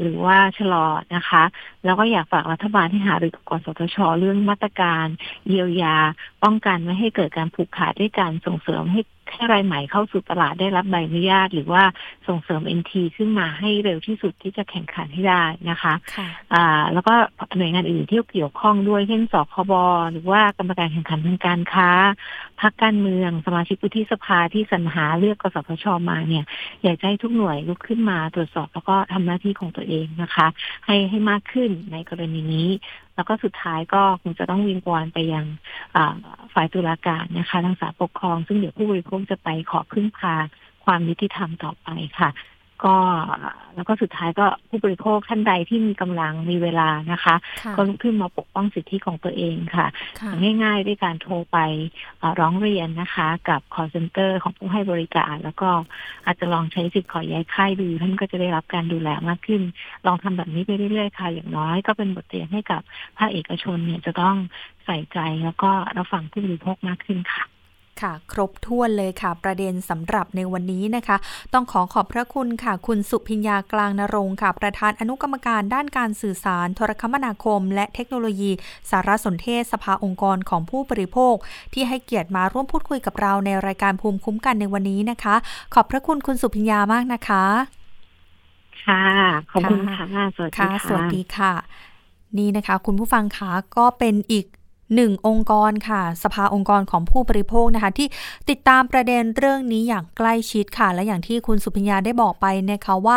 [0.00, 0.86] หรือว่าชะลอ
[1.16, 1.42] นะคะ
[1.86, 5.06] แล้วก็อยากฝากรัฐบาลที่หารือกับกสทช เรื่องมาตรการ
[5.48, 5.96] เยียวยา
[6.42, 9.00] ป้องกันไม่ให้เกิดการผูกขาดด้วยการส่งเสริมให้
[9.32, 11.82] ให้รายใหม่เข้าสู่ตลาดได้รับใบอนุญาต หรือว่า
[12.28, 15.94] ส่งเสริม NT ขึ้นมาให้เร็วที่สุดที่จะแข่งขันให้ได้นะคะ
[16.54, 17.14] อ่าแล้วก็
[17.56, 19.72] หน่วยงานอื่นที่เกี่ยวข้องด้วยเช่นสคบ
[20.12, 21.90] หรือว่ากรรมการแข่งขันทางการค้า
[22.60, 26.44] พรรคการเมือง สมาชิกวุฒิสภาที่สรรหาเลือกกสทชมาเนี่ย
[26.82, 30.46] อยากให้ทุกหน่วยลุกขึ้นมาตรวจสอบแล้วก็ทำหน้าที่ของตัวเองนะคะ
[30.86, 32.68] ให้ให้มากขึ้นในกรณีนี้
[33.14, 35.46] แล้วก็สุดท้ายก็คงจะต้องวิงวอนไปยัง
[36.54, 40.34] ฝ่ายตุลาการนะคะทางศาลปกครอง ซึ่งเดี๋ยวผู้บริโภคจะไปขอพึ่งพา
[40.84, 42.28] ความยุติธรรมต่อไปค่ะ
[42.84, 42.94] ก็
[43.74, 47.34] แล้วก็สุดท้ายก็ผู้บริโภคท่านใดที่มีกำลังมีเวลานะคะ
[47.76, 49.86] ก็ลุกขึ้นมาปกป้องสิทธิของตัวเองค่ะ
[50.62, 51.58] ง่ายๆ ด้วยการโทรไป
[52.40, 55.68] ร้องเรียนนะคะ กับ call center ของผู้ให้บริการ แล้วก็
[56.26, 59.62] อาจจะลองใช้สิทธิ์ขอย้ายค่ายดูท่านก็จะได้รับการดูแลมากขึ้น
[60.06, 62.80] ลองทำแบบนี้ไปเรื่อยๆค่ะอย่างน้อยก็เป็นบทเรียนให้กับ
[63.18, 64.36] ภาคเอกชนเนี่ยจะต้อง
[64.84, 67.44] ใส่ใจแล้วก็รับฟังผู้บริโภคมากขึ้นค่ะ
[68.02, 71.16] ค่ะ ครบถ้วนเลยค่ะ ประเด็นสำหรับในวันนี้นะคะ
[71.52, 78.50] ต้องขอขอบพระคุณค่ะ คุณสุพิญญากลางนรงค์ค่ะ ประธานอนุกรรมการด้านการสื่อสาร โทรคมนาคม และเทคโนโลยี
[78.90, 81.34] สารสนเทศสภาองค์กรของผู้บริโภค
[81.72, 85.34] ที่ให้เกียรติมาร่วมพูดคุยกับเราในรายการภูมิคุ้มกันในวันนี้นะคะ
[85.74, 87.44] ขอบพระคุณคุณสุพิญญามากนะคะ
[88.84, 89.02] ค่ะ
[89.50, 91.52] ขอบคุณค่ะ สวัสดีค่ะสวัสดีค่ะ
[92.38, 94.46] นี่นะคะ คุณผู้ฟังคะก็เป็นอีก
[94.94, 98.08] หนึ่งองค์กรค่ะ สภาองค์กรของผู้บริโภคนะคะ ที่
[98.50, 103.16] ติดตามประเด็นเรื่องนี้อย่างใกล้ชิดค่ะ และอย่างที่คุณสุพิญญาได้บอกไปนะคะว่า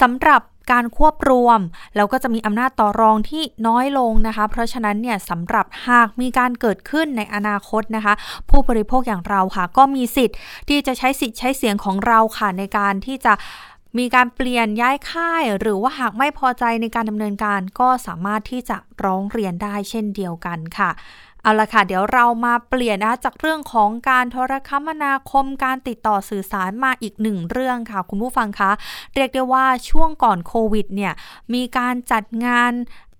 [0.00, 1.60] สำหรับการควบรวม
[1.96, 8.14] แล้วก็จะมีอำนาจต่อรองที่น้อยลงนะคะ เพราะฉะนั้นเนี่ยสำหรับหากมีการเกิดขึ้นในอนาคตนะคะ
[8.50, 10.36] ผู้บริโภคอย่างเราค่ะ ก็มีสิทธิ์
[10.68, 13.32] ที่จะใช้สิทธิ์ใช้เสียงของเราค่ะในการที่จะ
[13.98, 20.90] มีการเปลี่ยนย้ายค่าย หรือว่าหากไม่พอใจในการดำเนินการก็สามารถที่จะร้องเรียนได้เช่นเดียวกันค่ะ
[21.42, 28.70] เอาละค่ะเดี๋ยวเรามาเปลี่ยนนะจากเรื่องของการโทรคมนาคมการติดต่อสื่อสารมาอีกหนึ่งเรื่องค่ะ คุณผู้ฟังคะ
[29.14, 31.12] เรียกได้ว่าช่วงก่อนโควิดเนี่ย
[31.54, 32.72] มีการจัดงาน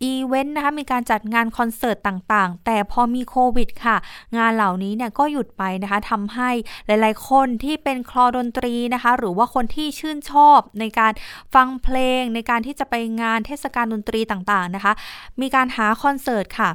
[0.05, 3.97] อีเวนต์นะคะมีการจัดงานคอนเสิร์ตต่างๆ แต่พอมีโควิดค่ะ
[4.37, 6.51] งานเหล่านี้เนี่ยก็หยุดไปนะคะทำให้
[6.87, 11.13] หลายๆ คนที่เป็นคลอดนตรีนะคะ หรือว่าคนที่ชื่นชอบในการ
[11.55, 14.93] ฟังเพลง ในการที่จะไปงานเทศกาลดนตรีต่างๆนะคะ
[15.41, 16.71] มีการหาคอนเสิร์ตค่ะ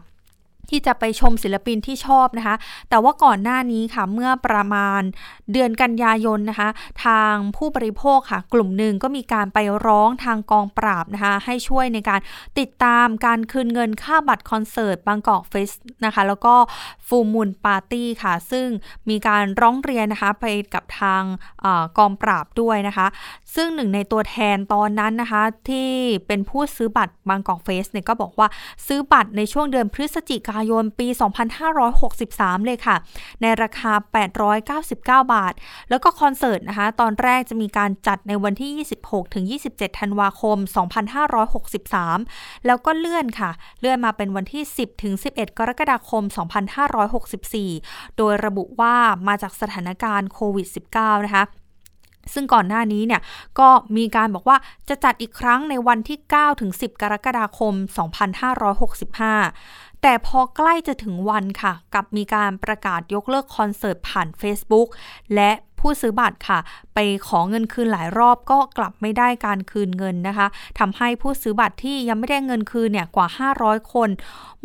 [0.70, 2.56] ที่จะไปชมศิลปินที่ชอบนะคะ
[2.90, 5.02] แต่ว่าก่อนหน้านี้ค่ะ เมื่อประมาณ
[5.52, 6.70] เดือนกันยายนนะคะ
[7.06, 12.20] ทางผู้บริโภคค่ะ กลุ่มหนึ่งก็มีการไปร้องทางกองปราบนะคะ ให้ช่วยในการ
[12.60, 15.72] ติดตามการคืนเงินค่าบัตรคอนเสิร์ตบางกอกเฟส
[16.06, 16.56] นะคะ แล้วก็
[17.08, 18.68] ฟูมูลปาร์ตี้ค่ะ ซึ่ง
[19.10, 21.22] มีการร้องเรียนนะคะ ไปกับทาง
[21.66, 23.08] อกองปราบด้วยนะคะ
[23.56, 25.90] ซึ่งหนึ่งในตัวแทนตอนนั้นนะคะ ที่
[26.28, 28.48] เป็นผู้ซื้อบัตรบางกอกเฟสเนี่ยก็บอกว่า
[28.88, 31.08] ซื้อบัตรในช่วงเดือนพฤศจิกายนปี
[31.88, 32.96] 2563 เลยค่ะ
[33.42, 33.92] ในราคา
[34.84, 34.98] 899
[35.34, 35.54] บาท
[35.90, 40.58] แล้วก็คอนเสิร์ตนะคะ ตอนแรกจะมีการจัดในวันที่ 26 ถึง 27 ธันวาคม
[42.02, 46.24] 2563 แล้วก็เลื่อนค่ะ เลื่อนมาเป็นวันที่ 10 ถึง 11 กรกฎาคม
[47.22, 48.96] 2564 โดยระบุว่า
[49.28, 51.46] มาจากสถานการณ์โควิด -19 นะคะ
[52.34, 53.22] ซึ่งก่อนหน้านี้เนี่ย
[53.60, 54.58] ก็มีการบอกว่า
[54.90, 57.74] จะจัดอีกครั้งในวันที่ 9 ถึง 10 กรกฎาคม
[58.64, 64.88] 2565 แต่พอใกล้จะถึงวันค่ะ กับมีการประกาศยกเลิกคอนเสิร์ตผ่าน Facebook
[65.36, 65.52] และ
[65.86, 66.60] ผู้ซื้อบัตรค่ะ
[66.96, 70.48] ไปขอเงินคืนหลายรอบก็กลับไม่ได้การคืนเงินนะคะ
[70.80, 73.28] ทำให้ผู้ซื้อบัตรที่ยังไม่ได้เงินคืนเนี่ยกว่า
[73.60, 74.10] 500 คน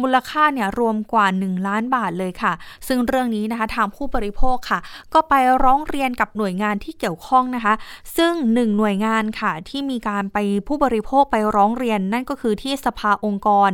[0.01, 2.53] มูลค่าเนี่ยรวมกว่า 1 ล้านบาทเลยค่ะ
[2.89, 4.81] ซึ่งเรื่องนี้นะคะทางผู้บริโภคค่ะ
[5.15, 7.75] ก็ไปร้องเรียนกับหน่วยงานที่เกี่ยวข้องนะคะ
[8.17, 13.71] ซึ่งหนึ่งหน่วยงานค่ะที่มีการไปผู้บริโภคไปร้องเรียน นั่นก็คือที่สภาองค์กร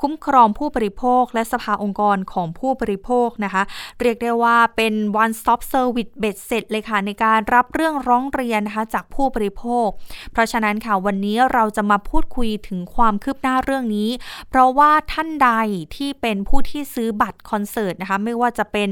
[0.00, 3.62] คุ้มครองผู้บริโภค และสภาองค์กรของผู้บริโภคนะคะ
[4.00, 9.88] เรียกได้ว่าเป็น one stop service เบ็ดเสร็จเลยค่ะในการรับเรื่องร้องเรียนนะคะจากผู้บริโภค
[10.32, 14.10] เพราะฉะนั้นค่ะวันนี้เราจะมาพูดคุยถึงความคืบหน้าเรื่องนี้
[14.48, 15.50] เพราะว่าท่านใด
[15.96, 18.88] ที่เป็นผู้ที่ซื้อบัตรคอนเสิร์ตนะคะไม่ว่าจะเป็น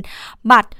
[0.50, 0.70] บัตร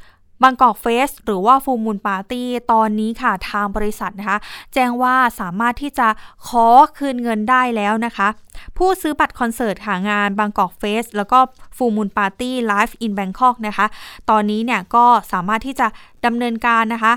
[0.43, 4.39] บางกอกเฟสหรือว่าฟูมูลปาร์ตี้ตอนนี้ค่ะทางบริษัทนะคะ
[4.75, 6.09] แจ้งว่าสามารถที่จะ
[6.47, 6.67] ขอ
[6.99, 8.29] คืนเงินได้แล้วนะคะ
[8.77, 11.39] ผู้ซื้อบัตรคอนเสิร์ตหางานบางกอกเฟสแล้วก็
[11.77, 13.87] Full Moon Party Live in Bangkok นะคะ
[14.31, 15.87] ตอนนี้เนี่ยก็สามารถที่จะ
[16.27, 17.13] ดำเนินการนะคะ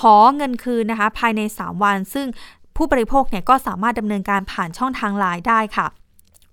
[0.00, 2.26] ขอเงินคืนนะคะ ภายใน 3 วัน ซึ่ง
[2.76, 5.86] ผู้บริโภคเนี่ยก็สามารถดำเนินการผ่านช่องทางไลน์ได้ค่ะ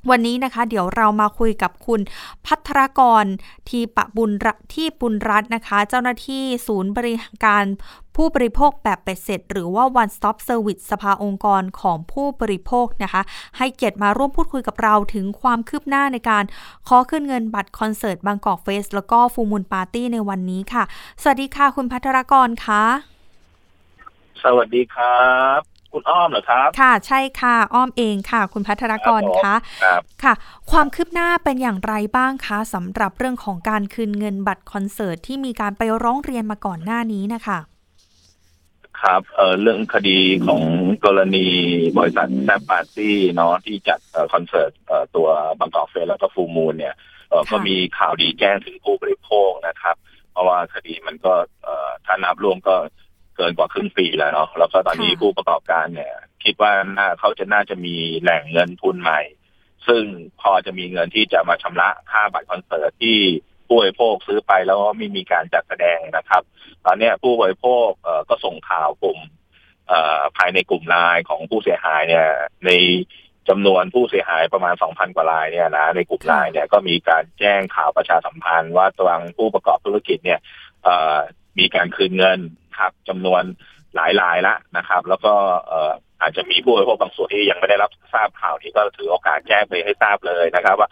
[0.10, 2.02] วันนี้นะคะ เดี๋ยวเรามาคุยกับคุณ
[2.46, 3.26] พัทรกร
[3.70, 4.32] ทีปะบุญ
[4.74, 7.15] ที่บุญรัตน์นะคะ เจ้าหน้าที่ศูนย์บริ
[7.46, 7.63] การ
[8.15, 13.22] ผู้บริโภคแบบเบ็ดเสร็จ หรือว่า one stop service สภาองค์กรของผู้บริโภคนะคะ
[13.58, 16.43] ให้เกียรติมาร่วมพูดคุยกับเราถึงความคืบหน้าในการ
[16.88, 20.84] ขอขึ้นเงินบัตรคอนเสิร์ตบางกอกเฟส แล้วก็ฟูมูลปาร์ตี้ในวันนี้ค่ะ
[21.22, 22.84] สวัสดีค่ะ คุณพัทรกรคะ
[24.43, 25.22] สวัสดีครั
[25.60, 30.33] บ คุณอ้อมเหรอครับ ค่ะ ใช่ค่ะ อ้อมเองค่ะ คุณพัทรกรคะครับค่ะ
[30.71, 37.60] ความคืบหน้าเป็นอย่างไรบ้างคะสำหรับเรื่องของการคืนเงินบัตรคอนเสิร์ตที่มีการไปร้องเรียนมาก่อนหน้านี้นะคะ
[39.01, 40.63] ครับเออเรื่องคดีของ
[41.05, 41.47] กรณี
[41.97, 43.99] บริษัท Zaap Party เนาะที่จัด
[44.33, 44.71] คอนเสิร์ต
[45.15, 45.27] ตัว
[45.60, 46.95] Bangkok Fest แล้วก็ Full Moon เนี่ย
[47.51, 49.95] ก็มีข่าวดีแจ้งถึงผู้บริโภคนะครับ
[50.31, 51.33] เพราะว่าคดีมันก็
[52.05, 52.75] ถ้านับรวมก็
[53.38, 59.21] เกินกว่าครึ่งปีแล้วเนาะแล้วก็ตอนนี้ผู้ประกอบการเนี่ย คิดว่าน่าเขาจะน่าจะมีแหล่งเงินทุนใหม่
[59.88, 60.04] ซึ่ง
[60.41, 63.19] พอจะมีเงินที่จะมาชำระค่าบัตรคอนเสิร์ตที่
[63.67, 66.43] ผู้บริโภคซื้อไปแล้วไม่มีการจัดแสดงนะครับ
[66.86, 67.88] ตอนนี้ผู้บริโภค
[68.30, 69.19] ก็ส่งข่าวกลุ่ม
[70.38, 72.28] ภายในกลุ่มไลน์ของผู้เสียหายเนี่ย
[72.65, 72.71] ใน
[73.50, 80.39] จำนวนผู้เสียหายประมาณสองพันกว่ารายเนี่ยนะในกลุ่มไลน์เนี่ยก็มีการแจ้งข่าวประชาสัมพันธ์ว่าตัวผู้ประกอบธุรกิจเนี่ย
[81.60, 82.39] มีการคืนเงิน
[82.80, 83.44] ครับจำนวน
[83.96, 85.34] หลายรายละนะครับ แล้วก็
[86.22, 90.90] อาจจะมีผู้บริโภคบางส่วนที่ยังไม่ได้รับทราบข่าวที่ก็ถือโอกาสแจ้งไปให้ทราบเลยนะครับ ว่า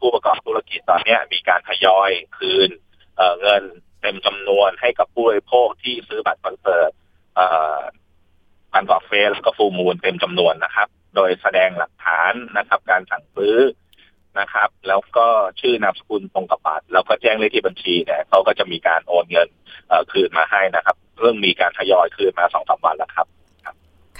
[0.00, 2.70] ผู้ประกอบธุรกิจตอนนี้มีการทยอยคืน
[3.40, 3.62] เงิน
[4.00, 6.92] เต็มจำนวนให้กับผู้บริโภคที่ซื้อบัตรคอนเสิร์ต
[8.72, 13.56] บันกอกเฟสแล้วก็ฟูมูลเต็มจำนวนนะครับ โดยแสดงหลักฐานนะครับ การสั่งซื้อ
[14.40, 15.26] นะครับ แล้วก็
[15.60, 19.48] ชื่อนามสกุลตรงกับบัตรแล้วก็แจ้งเลขที่บัญชีเนี่ยเขาก็จะมีการโอนเงิน
[20.12, 23.26] คืนมาให้นะครับ เริ่มมีการทยอยคืนมาสองสาวันแล้วครับ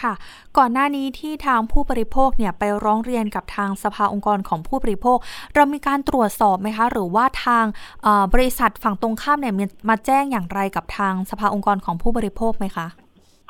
[0.02, 0.14] ค่ะ
[0.58, 5.18] ก่อนหน้านี้ที่ทางผู้บริโภคเนี่ยไปร้องเรียนกับทางสภาองค์กรของผู้บริโภค
[5.54, 7.64] เรามีการตรวจสอบไหมคะ หรือว่าทาง
[8.34, 9.54] บริษัทฝั่งตรงข้ามเนี่ย
[9.88, 12.86] มาแจ้งอย่างไรกับทางสภาองค์กรของผู้บริโภคไหมคะ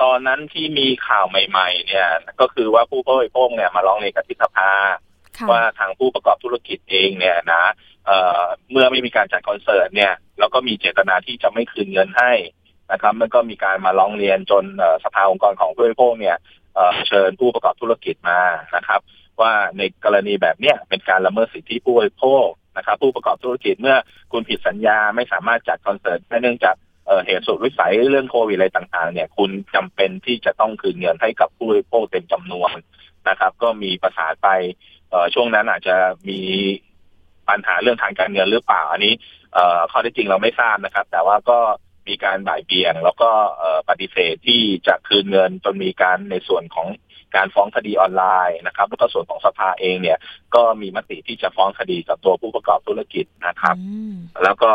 [0.03, 2.07] ตอนนั้นที่มีข่าวใหม่ ๆ เนี่ย
[2.41, 4.71] ก็คือว่าผู้บริโภคเนี่ยมาร้องเรียนกับทิศภา
[5.51, 7.65] ว่าทางผู้ประกอบธุรกิจเองเนี่ยนะ
[8.07, 12.33] เเมื่อไม่มีการจัดคอนเสิร์ตเนี่ยแล้วก็มีเจตนาที่จะไม่คืนเงินให้
[12.93, 14.65] นะครับ มันก็มีการมาร้องเรียนจน
[15.05, 16.37] สภาองค์กรของผู้บริโภคเนี่ย
[17.09, 18.41] เชิญผู้ประกอบธุรกิจมา
[18.77, 19.01] นะครับ
[19.41, 23.97] ว่าในกรณีแบบเนี้ยเป็นการละเมิดสิทธิผู้บริโภคนะครับ ผู้ประกอบธุรกิจเมื่อ
[24.33, 26.77] คุณผิดสัญญาไม่สามารถจัดคอนเสิร์ตเนื่องจาก
[27.27, 32.73] เหตุสุดวิสัยเรื่องโควิดอะไรต่างๆ เนี่ย คุณจำเป็นที่จะต้องคืนเงินให้กับผู้บริโภคเต็มจำนวน
[33.29, 34.49] นะครับ ก็มีประสานไป
[35.35, 35.97] ช่วงนั้นอาจจะ
[36.29, 36.41] มี
[37.49, 39.15] ปัญหาเรื่องทางการเงินหรือเปล่า อันนี้
[39.91, 41.59] ข้อที่จริงเราไม่ทราบนะครับ แต่ว่าก็
[42.09, 43.31] มีการบ่ายเบี่ยง แล้วก็
[43.89, 46.89] ปฏิเสธที่จะคืนเงินจนมีการในส่วนของ
[47.37, 50.19] การฟ้องคดีออนไลน์นะครับแล้วก็ส่วนของสภาเองเนี่ย
[50.55, 53.77] ก็มีมติที่จะฟ้องคดีกับตัวผู้ประกอบธุรกิจนะครับ
[54.43, 54.71] แล้วก็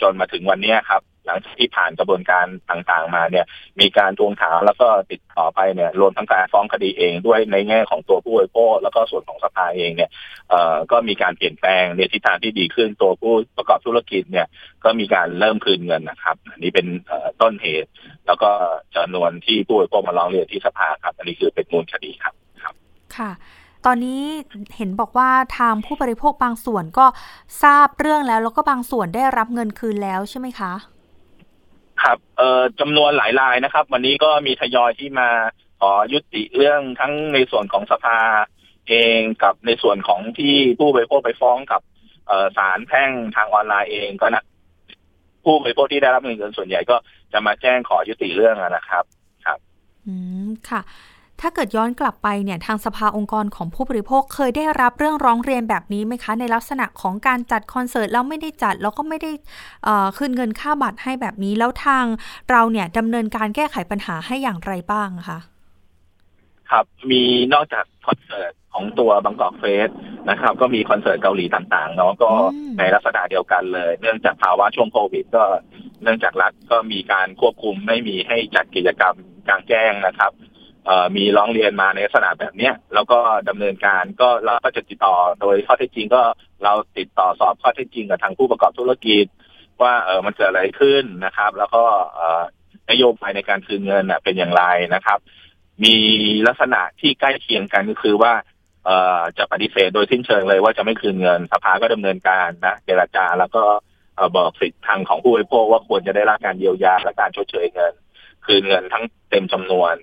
[0.00, 3.46] จนมาถึงวันนี้ครับ หลังจากที่ผ่านกระบวนการต่างๆมาเนี่ย
[3.80, 10.10] มีการทวงถามแล้วก็ติดต่อไปเนี่ยรวมทั้งการฟ้องคดีเองด้วยในแง่ของตัวผู้บริโภคแล้วก็ส่วนของสภาเองเนี่ย
[10.50, 14.46] เอ่อก็มีการเปลี่ยนแปลงในทิศทางที่ดีขึ้นตัวผู้ประกอบธุรกิจเนี่ย
[14.84, 16.86] ก็มีการเริ่มคืนเงินนะครับอันนี้เป็น
[17.40, 17.90] ต้นเหตุ
[18.26, 18.50] แล้วก็
[18.96, 22.74] จำนวนที่ผู้บริโภคมาร้องเรียนที่สภาครับ อันนี้คือเป็นมูลคดีครับครับ
[23.18, 23.32] ค่ะ
[23.86, 24.22] ตอนนี้
[24.76, 27.06] เห็นบอกว่าทางผู้บริโภคบางส่วนก็
[27.62, 30.72] ทราบเรื่องแล้ว แล้วก็บางส่วนได้รับเงินคืนแล้วใช่ไหมคะ
[32.04, 35.28] ครับเอ่อจำนวนหลายรายนะครับ วันนี้ก็มีทยอยที่มา
[35.80, 38.18] ขอยุติเรื่องทั้งในส่วนของสภา
[38.88, 41.80] เองกับในส่วนของที่ผู้บริโภคไปฟ้องกับ
[42.28, 44.44] เอ่อศาลแพ่งทางออนไลน์เองก็นะ
[45.44, 46.96] ผู้บริโภคที่ได้รับเงินส่วนใหญ่ก็
[47.32, 49.04] จะมาแจ้งขอยุติเรื่องนะครับ
[49.46, 49.58] ครับ
[50.06, 50.14] อื
[50.46, 50.80] มค่ะ
[51.40, 59.30] ถ้าเกิดย้อนกลับไปเนี่ยทางสภาองค์กรของผู้บริโภคเคยได้รับเรื่องร้องเรียนแบบนี้ไหมคะ ในลักษณะของการจัดคอนเสิร์ตแล้วไม่ได้จัดแล้วก็ไม่ได้
[60.16, 62.04] คืนเงินค่าบัตรให้แบบนี้ แล้วทาง
[62.50, 65.38] เราเนี่ยดำเนินการแก้ไขปัญหาให้อย่างไรบ้างคะ
[66.70, 67.22] ครับมี
[67.54, 69.88] นอกจากคอนเสิร์ตของตัวบางกอกเฟส
[70.30, 72.30] นะครับ ก็มีคอนเสิร์ตเกาหลีต่างๆเนาะก็
[72.78, 75.44] ในลักษณะเดียวกันเลย เนื่องจากภาวะช่วงโควิด ก็
[76.02, 79.14] เนื่องจากรัฐก็มีการควบคุมไม่มีให้จัดกิจกรรม
[79.48, 80.32] กลางแจ้งนะครับ
[81.16, 86.22] มีร้องเรียนมาในลักษณะแบบเนี้ยแล้วก็ดำเนินการก็เราก็จะติดต่อโดยข้อเท็จจริงก็
[86.64, 89.26] เราติดต่อสอบข้อเท็จจริงกับทางผู้ประกอบธุรกิจ
[89.82, 91.84] ว่าเออมันเกิดอะไรขึ้นนะครับ แล้วก็
[92.90, 95.18] นโยบายในการคืนเงินเป็นอย่างไรนะครับ
[95.84, 95.96] มี
[96.46, 98.32] ลักษณะที่ใกล้เคียงกันก็คือว่า
[98.84, 103.62] เออจะปฏิเสธโดยสิ้นเชิงเลยว่าจะไม่คืนเงินสภาก็ดำเนินการนะเจรจาแล้วก็
[104.36, 107.92] บอกสิทธิทางของผู้บริโภคว่าควรจะได้รับการเยียวยาและการชดเชยเงิน
[108.46, 109.94] คืนเงินทั้งเต็มจำนวน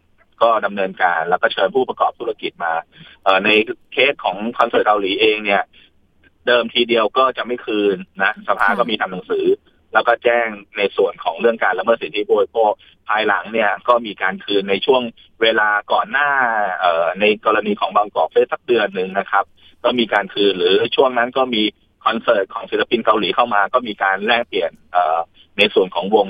[0.41, 2.73] ก็ดำเนินการแล้วก็เชิญผู้ประกอบธุรกิจมา
[3.45, 3.49] ใน
[3.91, 5.63] เคสของคอนเสิร์ตเกาหลีเองเนี่ย
[6.47, 9.45] เดิมทีเดียวก็จะไม่คืนนะสภาก็มีทำหนังสือ
[9.93, 12.71] แล้วก็แจ้งในส่วนของเรื่องการละเมิดสิทธิผู้บริโภค
[13.09, 15.01] ภายหลังเนี่ย ก็มีการคืนในช่วง
[15.41, 16.29] เวลาก่อนหน้า
[16.81, 16.85] เอ
[17.21, 19.45] ในกรณีของบางกอกเฟสสักเดือนหนึ่งนะครับ
[19.83, 21.63] ก็มีการคืนหรือช่วงนั้นก็มี
[22.05, 24.71] คอนเสิร์ตของศิลปินเกาหลีเข้ามา ก็มีการแลกเปลี่ยน
[25.57, 26.27] ในส่วนของวง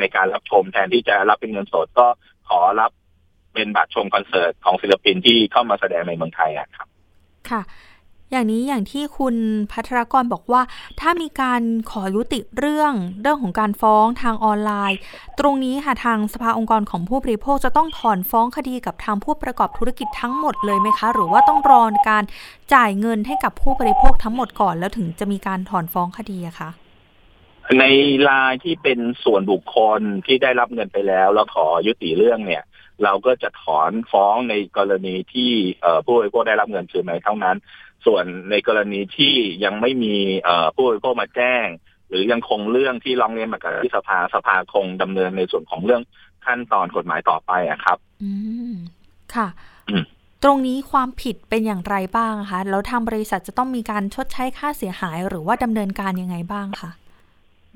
[0.00, 2.06] ในการรับชมแทนที่จะรับเป็นเงินสดก็
[2.48, 2.90] ขอรับ
[3.56, 6.88] เป็นบัตรชมคอนเสิร์ตของศิลปินที่เข้ามาแสดงในเมืองไทยครับ
[7.50, 7.62] ค่ะ
[8.32, 9.36] อย่างนี้อย่างที่คุณ
[9.72, 10.62] พัทรกรบอกว่า
[11.00, 14.98] ถ้ามีการขอยุติเรื่องเรื่องของการฟ้องทางออนไลน์
[15.38, 22.24] ตรงนี้ค่ะทางสภาองค์กรของผู้บริโภคจะต้องถอนฟ้องคดีกับทางผู้ประกอบธุรกิจทั้งหมดเลยไหมคะ หรือว่าต้องรอการ
[22.74, 26.70] จ่ายเงินให้กับผู้บริโภคทั้งหมดก่อน แล้วถึงจะมีการถอนฟ้องคดีอะคะ
[27.78, 27.84] ใน
[28.28, 32.62] ลายที่เป็นส่วนบุคคลที่ได้รับเงินไปแล้ว แล้วขอยุติเรื่องเนี่ย
[33.04, 35.52] เราก็จะถอนฟ้องในกรณีที่
[36.04, 37.56] ผู้บริโภคได้รับเงินคืนไหมเท่านั้น
[38.06, 40.16] ส่วนในกรณีที่ยังไม่มี
[40.74, 41.66] ผู้บริโภคมาแจ้ง
[42.08, 46.02] หรือยังคงเรื่องที่ร้องเรียนมากับที่สภาสภาคงดำเนินในส่วนของเรื่อง
[46.46, 48.32] ขั้นตอนกฎหมายต่อไปอะครับ อื
[48.72, 48.74] ม
[49.34, 49.48] ค่ะ
[50.44, 56.90] ตรงนี้ความผิดเป็นอย่างไรบ้างคะ แล้วทางบริษัทจะต้องมีการชดใช้ค่าเสียหาย หรือว่าดำเนินการยังไงบ้างคะ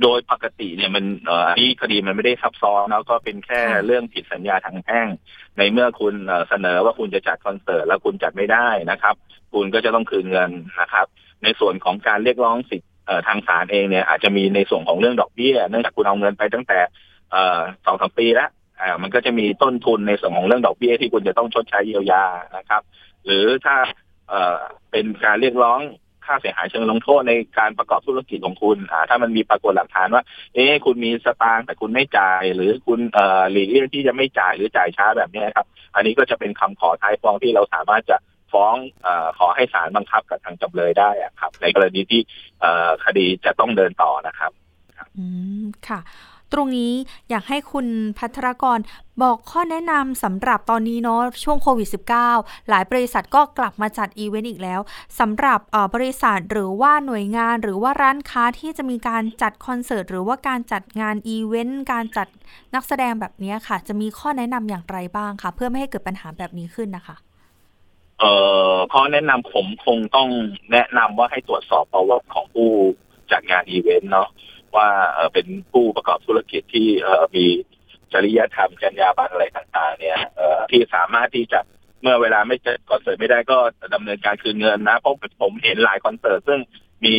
[0.03, 5.07] โดยปกติเนี่ยมันเอ่อที่คดีมันไม่ได้ซับซ้อนแล้วก็เป็นแค่เรื่องผิดสัญญาทางแพ่ง
[5.59, 6.15] ในเมื่อคุณ
[6.49, 9.15] เสนอว่าคุณจะจัดคอนเสิร์ตแล้วคุณจัดไม่ได้นะครับ
[9.55, 11.07] คุณก็จะต้องคืนเงินนะครับ
[11.43, 12.89] ในส่วนของการเรียกร้องสิทธิ
[13.29, 16.79] ทางศาลเองเนี่ยอาจจะมีในส่วนของเรื่องดอกเบี้ยเนื่องจากคุณเอาเงินไปตั้งแต่
[17.85, 18.51] สองสามปีแล้ว
[19.03, 22.25] มันก็จะมีต้นทุนในส่วนของเรื่องดอกเบี้ยที่คุณจะต้องชดใช้เยียวยา
[22.57, 22.83] นะครับ
[23.25, 23.77] หรือถ้า
[24.91, 25.81] เป็นการเรียกร้อง
[26.31, 30.23] ค่าเสียหายเชิงลงโทษในการประกอบธุรกิจของคุณอ่าถ้ามันมีปรากฏหลักฐานว่า
[30.55, 38.17] เอ๊คุณมีสตางค์แต่คุณไม่จ่าย หรือคุณเอ่อหลีกเลี่ยงที่จะไม่จ่ายหรือจ่ายช้าแบบนี้ครับ อันนี้ก็จะเป็นคำขอท้ายฟ้องที่เราสามารถจะ
[38.53, 38.75] ฟ้อง
[39.07, 42.21] อขอให้ศาลบังคับกับทางจำเลยได้ครับ ในกรณีที่
[43.05, 44.53] คดีจะต้องเดินต่อนะครับ
[45.19, 45.25] อื
[45.63, 46.01] มค่ะ
[46.53, 46.93] ตรงนี้
[47.31, 47.87] อยากให้คุณ
[48.19, 48.79] พัทรกร
[49.23, 51.89] บอกข้อแนะนำสำหรับตอนนี้เนาะช่วงโควิด
[52.29, 54.81] -19 หลายบริษัทก็กลับมาจัดอีเวนต์อีกแล้ว
[55.19, 55.61] สำหรับ
[55.95, 62.29] บริษัทหรือว่าหน่วยงานหรือว่าร้านค้าที่จะมีการจัดคอนเสิร์ตหรือว่าการจัดงานอีเวนต์การจัด
[62.75, 67.17] นักแสดงแบบนี้ค่ะ จะมีข้อแนะนำอย่างไรบ้างคะเพื่อไม่ให้เกิดปัญหาแบบนี้ขึ้นนะคะ
[68.21, 68.33] เอ่
[68.73, 70.29] อข้อแนะนำผมคงต้อง
[70.73, 72.71] แนะนำว่าให้ตรวจสอบประวัติของผู้
[73.33, 74.29] จัดงานอีเวนต์เนาะ
[74.77, 74.89] ว่า
[75.33, 76.89] เป็นผู้ประกอบธุรกิจที่
[77.37, 77.47] มี
[78.13, 80.19] จริยธรรมจรรยาบรรณอะไรต่างๆ เนี่ย
[80.71, 81.61] ที่สามารถที่จะ
[82.03, 83.59] เมื่อเวลาไม่จัดคอนเสิร์ตไม่ได้ก็
[83.95, 86.61] ดำเนินการคืนเงินนะเพราะผมเห็นหลายคอนเสิร์ตซึ่ง
[87.07, 87.17] มี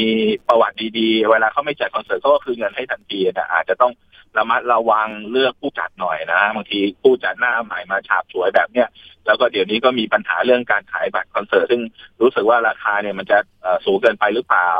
[0.47, 3.93] ประวัติดีๆ เวลาเขาไม่จัดคอนเสิร์ตเขาก็คืนเงินให้ทันทีนะอาจจะต้อง
[4.37, 8.87] ระมัดระวังเลือกผู้จัดหน่อยนะบางทีผู้จัดหน้าใหม่มาฉาบสวยแบบเนี้ย
[9.25, 11.81] แล้วก็เดี๋ยวนี้ก็มีปัญหาเรื่องการขายบัตรคอนเสิร์ตซึ่ง
[12.21, 13.37] รู้สึกว่าราคาเนี่ยมันจะ
[13.85, 14.71] สูงเกินไปหรือเปล่า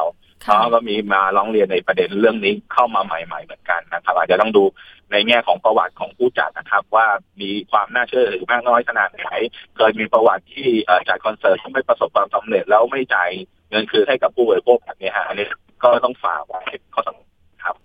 [0.44, 4.64] เขาก็มีมาร้องเรียนในประเด็นเรื่องนี้เข้ามาใหม่ ๆ เหมือนกันนะครับ อาจจะต้องดู
[5.12, 7.08] ในแง่ของประวัติของผู้จัดนะครับ ว่า
[7.42, 9.28] มีความน่าเชื่อถือมากน้อยขนาดไหน
[9.76, 10.70] เคยมีประวัติที่
[11.08, 13.30] จัดคอนเสิร์ตที่ไม่ประสบความสำเร็จแล้วไม่จ่าย
[13.70, 15.48] เงินคืนให้กับผู้บริโภคแบบนี้ฮะอันนี้
[15.84, 16.62] ก็ต้องฝากไว้
[16.94, 17.18] ข้อสัง
[17.64, 17.76] ครับ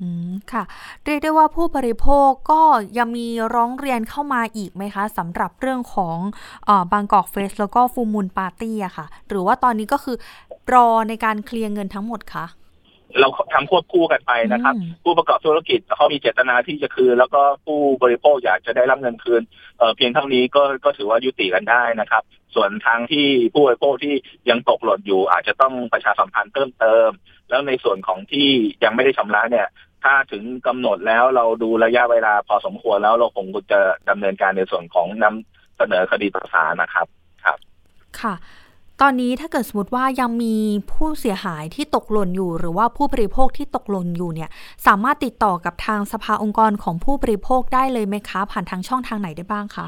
[0.00, 0.62] อืมค่ะ
[1.04, 2.62] เรียกได้ว่าผู้บริโภคก็
[2.98, 6.16] ยังมีร้องเรียนเข้ามาอีกไหมคะสำหรับเรื่องของ
[6.68, 10.16] อบางกอกเฟสแล้วก็ฟูมูลปาร์ตี้อะค่ะ หรือว่าตอนนี้ก็คือ
[10.74, 12.46] รอในการเคลียร์เงินทั้งหมดคะ
[13.20, 19.42] เราทำควบคู่กันไปนะครับ ผู้ประกอบธุรกิจเขามีเจตนาที่จะคืน แล้วก็ผู้บริโภคอยากจะได้รับเงินคืน
[19.78, 22.22] เเพียงเท่านี้ก็ก็ถือว่ายุติกันได้นะครับ
[22.54, 24.14] ส่วนทางที่ผู้บริโภคที่
[24.50, 27.08] ยังตกหล่นอยู่ อาจจะต้องประชาสัมพันธ์เพิ่มเติม
[27.50, 28.48] แล้วในส่วนของที่
[28.84, 29.68] ยังไม่ได้ชำระเนี่ย
[30.04, 37.06] ถ้าถึงกำหนดแล้วเราดูระยะเวลาพอสมควรแล้วเราคงจะดำเนินการในส่วนของนำเสนอคดีต่อศาลนะครับ
[37.44, 37.58] ครับ
[38.20, 38.34] ค่ะ
[39.04, 40.56] ตอนนี้ถ้าเกิดสมมติว่ายังมี
[40.92, 44.50] ผู้เสียหายที่ตกหล่นอยู่ หรือว่าผู้บริโภคที่ตกหล่นอยู่เนี่ย
[44.86, 49.86] สามารถติดต่อกับทางสภาองค์กรของผู้บริโภคได้เลยไหมคะ ผ่านทางช่องทางไหนได้บ้างคะ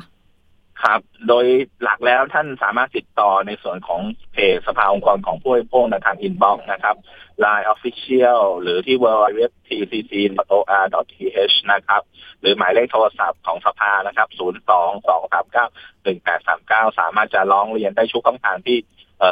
[0.83, 1.47] ครับ โดย
[1.83, 4.01] หลักแล้วท่านสามารถติดต่อในส่วนของ
[4.33, 6.97] เพจสภาองค์กรของผู้บริโภคในทาง inbox นะครับ
[7.45, 12.03] Line Official หรือที่ www.tcc.or.th นะครับ
[12.41, 18.77] หรือหมายเลขโทรศัพท์ของสภานะครับ 022391839 สามารถจะร้องเรียนได้ทุกช่องทางที่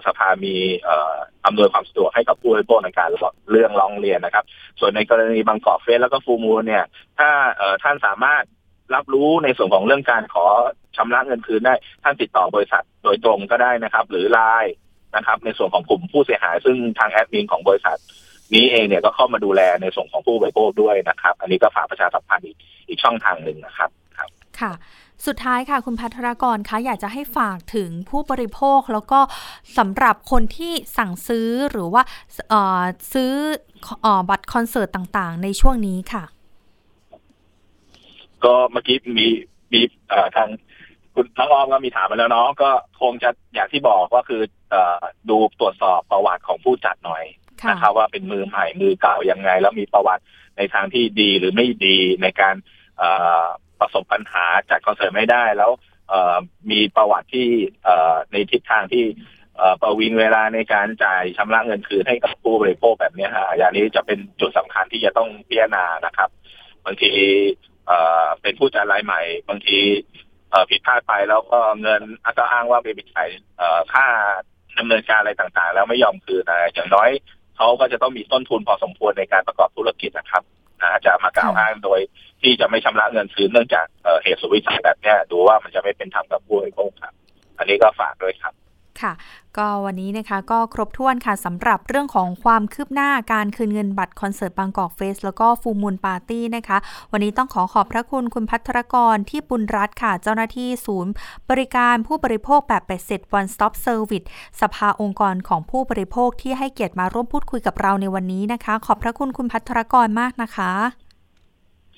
[0.07, 0.55] สภามี
[1.47, 3.09] อำนวยความสะดวกให้กับผู้บริโภคในการ
[3.51, 4.45] เรื่องร้องเรียนนะครับ
[4.81, 6.85] ส่วนในกรณีบางกอกเฟสแล้วก็ฟูมูลเนี่ย
[7.19, 7.29] ถ้า
[7.83, 8.45] ท่านสามารถ
[8.95, 10.47] รับรู้ในส่วนของเรื่องการขอ
[10.97, 14.75] ชำระเงินคืนได้ ท่านติดต่อบริษัทโดยตรงก็ได้นะครับ หรือไลน์
[15.17, 17.99] นะครับ ในส่วนของกลุ่มผู้เสียหาย ซึ่งทางแอดมินของบริษัท
[18.55, 22.57] นี้เองเนี่ยก็เข้ามาดูแลในส่วนของผู้บริโภคด้วยนะครับ อันนี้ก็ฝากประชาสัมพันธ์อีก
[22.89, 24.31] อีกช่องทางหนึ่งนะครับครับ
[24.61, 24.73] ค่ะ
[25.27, 29.21] สุดท้ายค่ะคุณพัทรกรคะอยากจะให้ฝากถึงผู้บริโภคแล้วก็
[29.79, 32.03] สำหรับคนที่สั่งซื้อหรือว่า
[33.13, 33.33] ซื้อ
[34.05, 36.25] อบัตรคอนเสิร์ตต่างๆ ในช่วงนี้ค่ะ
[38.45, 39.29] ก็เมื่อกี้มี
[39.73, 39.81] มี
[40.37, 40.49] ทาง
[41.15, 44.43] คุณน้องออมก็มีถามมาแล้วเนาะก็คงจะอย่างที่บอกว่าคือ
[44.73, 44.77] อ
[45.31, 47.25] ดูตรวจสอบประวัติของผู้จัดหน่อย
[47.71, 50.23] นะครับว่าเป็นมือใหม่มือเก่ายังไง แล้วมีประวัติ
[50.57, 52.55] ในทางที่ดีหรือไม่ดีในการ
[53.81, 55.71] ประสบปัญหาจัดคอนเสิร์ตไม่ได้แล้ว
[56.71, 57.49] มีประวัติที่
[58.33, 59.05] ในทิศทางที่
[59.83, 66.29] ประวิงเวลาในการจ่ายชำระเงินคืนให้กับผู้บริโภคแบบนี้ฮะอย่างนี้จะเป็นจุดสำคัญที่จะต้องพิจารณานะครับ
[66.85, 67.13] บางที
[68.43, 69.79] เป็นผู้จัดรายใหม่ บางที
[70.71, 72.03] ผิดพลาดไปแล้วก็เงิน
[72.39, 73.29] ก็อ้างว่าไปจ่าย
[73.93, 74.07] ค่า
[74.79, 77.11] ดำเนินการอะไรต่างๆ แล้วไม่ยอมคืนนะอย่างน้อย
[77.57, 80.43] เขาก็จะต้องมีต้นทุนพอสมควรในการประกอบธุรกิจนะครับ
[81.07, 82.01] จะมากล่าวอ้างโดย
[82.43, 83.87] ที่จะไม่ชำระเงินคืนเนื่องจาก
[84.23, 87.15] เหตุสุวิสัยแบบนี้ดูว่ามันจะไม่เป็นธรรมกับผู้บริโภคครับ
[87.59, 88.55] อันนี้ก็ฝากด้วยครับ
[89.03, 89.13] ค่ะ
[89.59, 96.79] ก็วันนี้นะคะก็ครบถ้วนค่ะสำหรับเรื่องของความคืบหน้าการคืนเงินบัตรคอนเสิร์ตบางกอกเฟสแล้วก็ฟูมูลปาร์ตี้นะคะ
[97.13, 101.13] วันนี้ต้องขอขอบพระคุณคุณพัทรกรที่ปุณรัตค่ะ เจ้าหน้าที่ศูนย์
[101.51, 104.27] บริการผู้บริโภคแบบเป็ดเสร็จ one stop service
[104.61, 110.73] สภาองค์กรของผู้บริโภคที่ให้เกียรติมาร่วมพูดคุยกับเราในวันนี้นะคะ ขอบพระคุณคุณพัทรกรมากนะคะ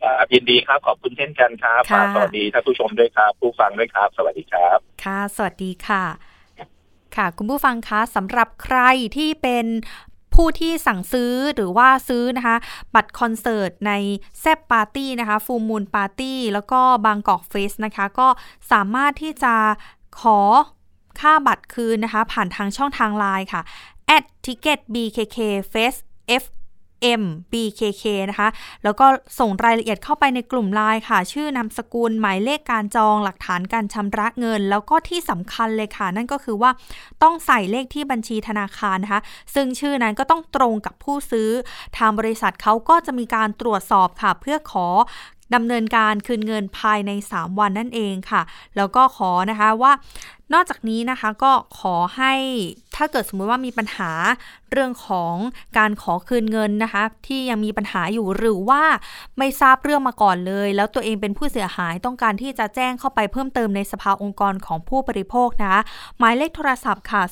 [0.02, 1.82] ครับยินดีครับ ขอบคุณเช่นกันครับ
[2.14, 6.04] สวัสดีท่านผู้ชมด้วยครับ ผู้ฟังด้วยครับ สวัสดีครับ ค่ะ สวัสดีค่ะ
[7.16, 8.78] ค่ะ คุณผู้ฟังคะสำหรับใคร
[9.16, 9.66] ที่เป็น
[10.34, 12.56] ผู้ที่สั่งซื้อหรือว่าซื้อนะคะ
[12.94, 13.92] บัตรคอนเสิร์ตใน
[14.40, 18.28] แซบปาร์ตี้นะคะฟูมูลปาร์ตี้แล้วก็บางกอกเฟสนะคะ ก็
[18.72, 19.54] สามารถที่จะ
[20.20, 20.40] ขอ
[21.20, 23.62] ค่าบัตรคืนนะคะ ผ่านทางช่องทางไลน์ค่ะ
[24.16, 25.38] at ticket bkk
[25.72, 26.00] face
[26.42, 26.44] f
[27.20, 28.48] mbkk นะคะ
[28.84, 29.06] แล้วก็
[29.38, 36.70] ส่งรายละเอียดเข้าไปในกลุ่มไลน์ค่ะ ชื่อนามสกุลหมายเลขการจองหลักฐานการชำระเงิน แล้วก็ที่สำคัญเลยค่ะ นั่นก็คือว่า
[37.22, 39.20] ต้องใส่เลขที่บัญชีธนาคารนะคะ
[39.54, 41.48] ซึ่งชื่อนั้นก็ต้องตรงกับผู้ซื้อ
[41.98, 44.86] ทางบริษัทเขาก็จะมีการตรวจสอบค่ะ เพื่อขอ
[45.54, 48.42] ดำเนินการคืนเงินภายใน 3 วันนั่นเองค่ะ
[48.76, 49.92] แล้วก็ขอนะคะว่า
[50.52, 52.34] นอกจากนี้นะคะก็ขอให้
[53.02, 54.10] ถ้าเกิดสมมติว่ามีปัญหา
[54.72, 55.34] เรื่องของ
[55.78, 58.82] การขอคืนเงินนะคะ ที่ยังมีปัญหาอยู่หรือว่า
[59.38, 65.80] ไม่ทราบเรื่องมาก่อนเลย แล้วตัวเองเป็นผู้เสียหายต้องการที่จะแจ้งเข้าไปเพิ่มเติมในสภาองค์กรของผู้บริโภคนะคะ
[66.18, 67.22] หมายเลขโทรศัพท์ค่ะ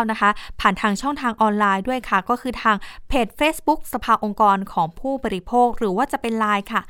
[0.00, 0.30] 022391839 นะคะ
[0.60, 2.76] ผ่านทางช่องทางออนไลน์ด้วยค่ะ ก็คือทาง
[3.08, 6.82] เพจ Facebook สภาองค์กรของผู้บริโภค หรือว่าจะเป็นไลน์ค่ะ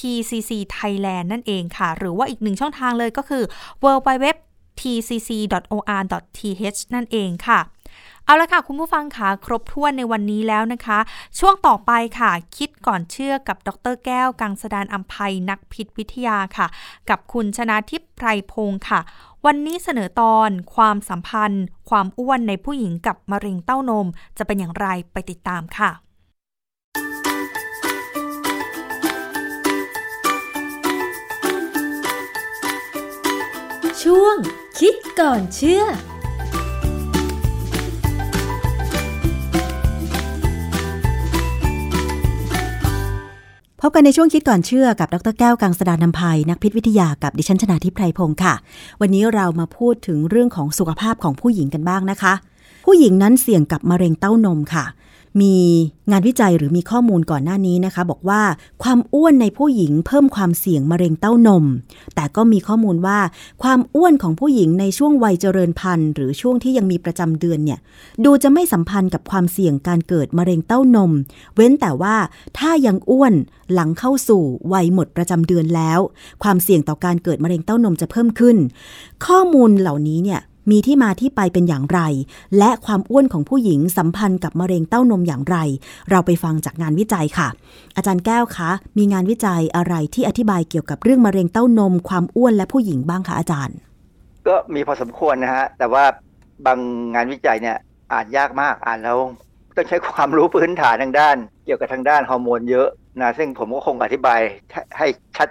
[0.00, 3.42] TCC Thailand นั่นเองค่ะ หรือว่าอีกหนึ่งช่องทางเลยก็คือ
[3.84, 4.26] www
[4.80, 6.40] tcc.or.th
[6.94, 7.60] นั่นเองค่ะ
[8.24, 10.98] เอาละค่ะ คุณผู้ฟังค่ะครบถ้วนในวันนี้แล้วนะคะ
[11.38, 16.66] ช่วงต่อไปค่ะ คิดก่อนเชื่อกับดรแก้ว กังสดานอัมภัยนักพิษวิทยาค่ะ
[17.08, 19.00] กับคุณชนาทิพย์ไพรพงศ์ค่ะ
[19.46, 24.06] วันนี้เสนอตอนความสัมพันธ์ ความอ้วนในผู้หญิงกับมะเร็งเต้านม
[24.38, 25.90] จะเป็นอย่างไรไปติดตามค่ะ
[34.02, 34.36] ช่วง
[34.80, 35.82] คิดก่อนเชื่อ
[43.80, 48.54] พบกันในช่วงคิดก่อนเชื่อกับดรแก้วกังสดานนภัย นักพิษวิทยากับดิฉันชนาทิพไพรพงศ์ค่ะ
[49.00, 52.34] วันนี้เรามาพูดถึงเรื่องของสุขภาพของผู้หญิงกันบ้างนะคะ
[52.86, 54.84] ผู้หญิงนั้นเสี่ยงกับมะเร็งเต้านมค่ะ
[55.40, 55.54] มี
[56.10, 58.42] งานวิจัยหรือมีข้อมูลก่อนหน้านี้นะคะ บอกว่า
[58.82, 61.64] ความอ้วนในผู้หญิงเพิ่มความเสี่ยงมะเร็งเต้านม
[62.14, 63.18] แต่ก็มีข้อมูลว่า
[63.62, 67.78] ความอ้วนของผู้หญิงในช่วงวัยเจริญพันธุ์ หรือช่วงที่ยังมีประจำเดือนเนี่ย
[68.24, 71.12] ดูจะไม่สัมพันธ์กับความเสี่ยงการเกิดมะเร็งเต้านม
[71.54, 72.16] เว้นแต่ว่า
[72.58, 73.34] ถ้ายังอ้วน
[73.72, 76.00] หลังเข้าสู่วัยหมดประจำเดือนแล้ว
[76.42, 78.56] ความเสี่ยงต่อการเกิดมะเร็งเต้านมจะเพิ่มขึ้น
[79.26, 82.00] ข้อมูลเหล่านี้เนี่ย มีที่มาที่ไปเป็นอย่างไร
[82.58, 85.56] และความอ้วนของผู้หญิงสัมพันธ์กับมะเร็งเต้านมอย่างไร
[86.10, 87.48] เราไปฟังจากงานวิจัยค่ะ
[87.96, 93.76] อาจารย์แก้วคะ มีงานวิจัยอะไรที่อธิบายเกี่ยวกับเรื่องมะเร็งเต้านม ความอ้วนและผู้หญิงบ้างคะอาจารย์
[94.46, 96.04] ก็มีพอสมควรนะฮะ แต่ว่า
[96.66, 96.78] บาง
[97.14, 97.76] งานวิจัยเนี่ย
[98.12, 99.18] อ่านยากมากอ่านแล้ว
[99.76, 102.88] ต้องใช้ความรู้พื้นฐานทางด้าน เกี่ยวกับทางด้านฮอร์โมนเยอะ
[103.20, 104.40] นะซึ่งผมก็คงอธิบาย
[104.98, 105.06] ให้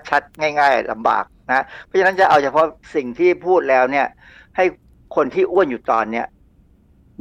[0.10, 4.08] ชัดๆ ง่าย ๆลำบากนะเพราะฉะนั้นจะเอาเฉพาะสิ่งที่พูดแล้วเนี่ย
[4.56, 4.66] ให้
[5.16, 6.28] คนที่อ้วนอยู่ตอนเนี้ย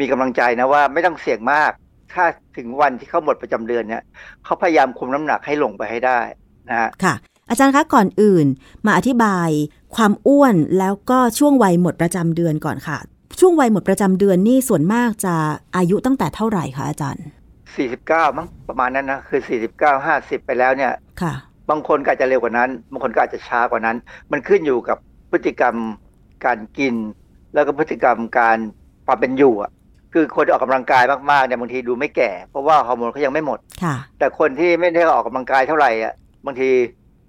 [0.00, 1.72] มีกำลังใจนะว่าไม่ต้องเสี่ยงมาก
[2.12, 2.24] ถ้า
[2.56, 4.02] ถึงวันที่เขาหมดประจำเดือนเนี่ย
[4.44, 6.20] เขาพยายามคุมน้ำหนักให้ลงไปให้ได้
[6.68, 7.14] นะฮะค่ะ
[7.50, 8.46] อาจารย์คะก่อนอื่น
[8.86, 9.48] มาอธิบาย
[9.96, 12.98] ความอ้วนแล้วก็ช่วงวัยหมดประจำเดือนก่อนค่ะ
[13.40, 15.34] ช่วงวัยหมดประจำเดือนนี่ส่วนมากจะ
[15.76, 17.24] อายุตั้งแต่เท่าไหร่คะอาจารย์
[17.80, 19.40] 49มั้งประมาณนั้นนะคือ
[19.76, 21.34] 49 50ไปแล้วเนี่ยค่ะ
[21.70, 23.96] บางคนก็อาจจะเร็วกว่านั้น บางคนก็อาจจะช้ากว่านั้น
[24.32, 24.98] มันขึ้นอยู่กับ
[25.30, 25.74] พฤติกรรม
[26.46, 26.94] การกิน
[27.54, 28.58] แล้วก็พฤติกรรมการ
[29.06, 29.70] ความเป็นอยู่อะ
[30.12, 36.14] คือคนที่ออกกำลังกายมากๆเนี่ยบางทีดูไม่แก่ เพราะว่าฮอร์โมนเขายังไม่หมดค่ะ แต่คนที่ไม่ได้ออกกำลังกายเท่าไหร่อะ
[36.46, 36.70] บางที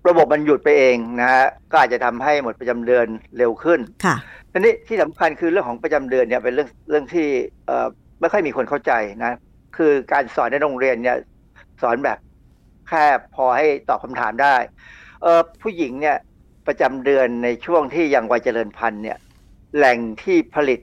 [0.09, 3.05] ระบบมันหยุดไปเองนะฮะก็อาจจะทำให้หมดประจำเดือน
[3.38, 4.15] เร็วขึ้นค่ะ
[4.51, 7.28] ทีนี้ที่สำคัญคือเรื่องของประจำเดือนเนี่ยเป็นเรื่องเรื่องที่
[7.65, 7.88] เอ่อ
[8.19, 8.91] ไม่ค่อยมีคนเข้าใจ
[9.24, 9.38] นะ
[9.78, 11.17] คือการสอนในโรงเรียนเนี่ย
[11.82, 12.17] สอนแบบ
[12.88, 13.05] แค่
[13.36, 14.55] พอให้ตอบคำถามได้
[15.22, 16.17] เออผู้หญิงเนี่ย
[16.67, 19.17] ประจำเดือนในช่วงที่ยังวัยเจริญพันธุ์เนี่ย
[19.76, 20.80] แหล่งที่ผลิต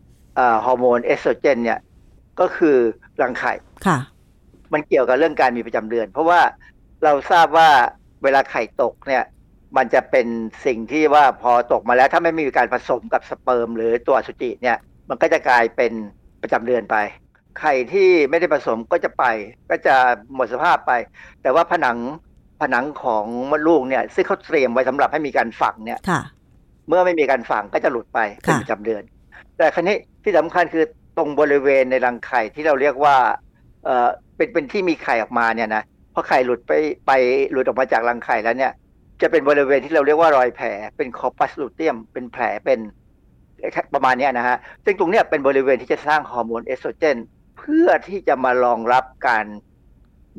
[0.65, 1.81] ฮอร์โมนเอสโตรเจน เนี่ย
[2.41, 2.77] ก็คือ
[3.23, 3.53] รังไข่
[3.87, 3.99] ค่ะ
[4.73, 6.41] มันเกี่ยวกับเรื่องการมีประจำเดือน เพราะว่า
[7.05, 7.71] เราทราบว่า
[8.23, 9.25] เวลาไข่ตกเนี่ย
[9.77, 10.27] มันจะเป็น
[10.67, 14.77] สิ่งที่ว่าพอตกมาแล้ว ถ้าไม่มีการผสมกับสเปิร์ม หรือตัวสุจิเนี่ย
[15.09, 15.93] มันก็จะกลายเป็น
[16.43, 16.97] ประจำเดือนไป
[17.61, 19.25] ไข่ที่ไม่ได้ผสมก็จะไป
[19.71, 19.97] ก็จะ
[20.35, 20.93] หมดสภาพไป
[21.43, 21.99] แต่ว่าผนัง
[22.61, 26.01] ผนังของมดลูกเนี่ย ซึ่งเขาเตรียมไว้สำหรับให้มีการฝังเนี่ย
[26.89, 29.03] เมื่อไม่มีการฝังก็จะหลุดไปเป็นประจำเดือน
[29.57, 30.85] แต่คราวนี้ที่สำคัญคือ
[31.17, 33.17] ตรงบริเวณในรังไข่ที่เราเรียกว่า
[33.85, 35.83] เออเป็นเป็นที่มีไข่ออกมาเนี่ยนะ
[36.15, 36.73] พอไข่หลุดไป
[37.07, 37.13] ไป
[37.51, 38.73] หลุดออกมาจากรังไข่แล้วเนี่ย
[39.23, 42.81] จะเป็นบริเวณที่เราเรียกว่ารอยแผล เป็น corpus luteum เป็นแผลเป็น
[43.95, 47.17] ประมาณนี้นะฮะ ซึ่งตรงนี้เป็นบริเวณที่จะสร้างฮอร์โมนเอสโตรเจน
[47.59, 49.47] เพื่อที่จะมารองรับการ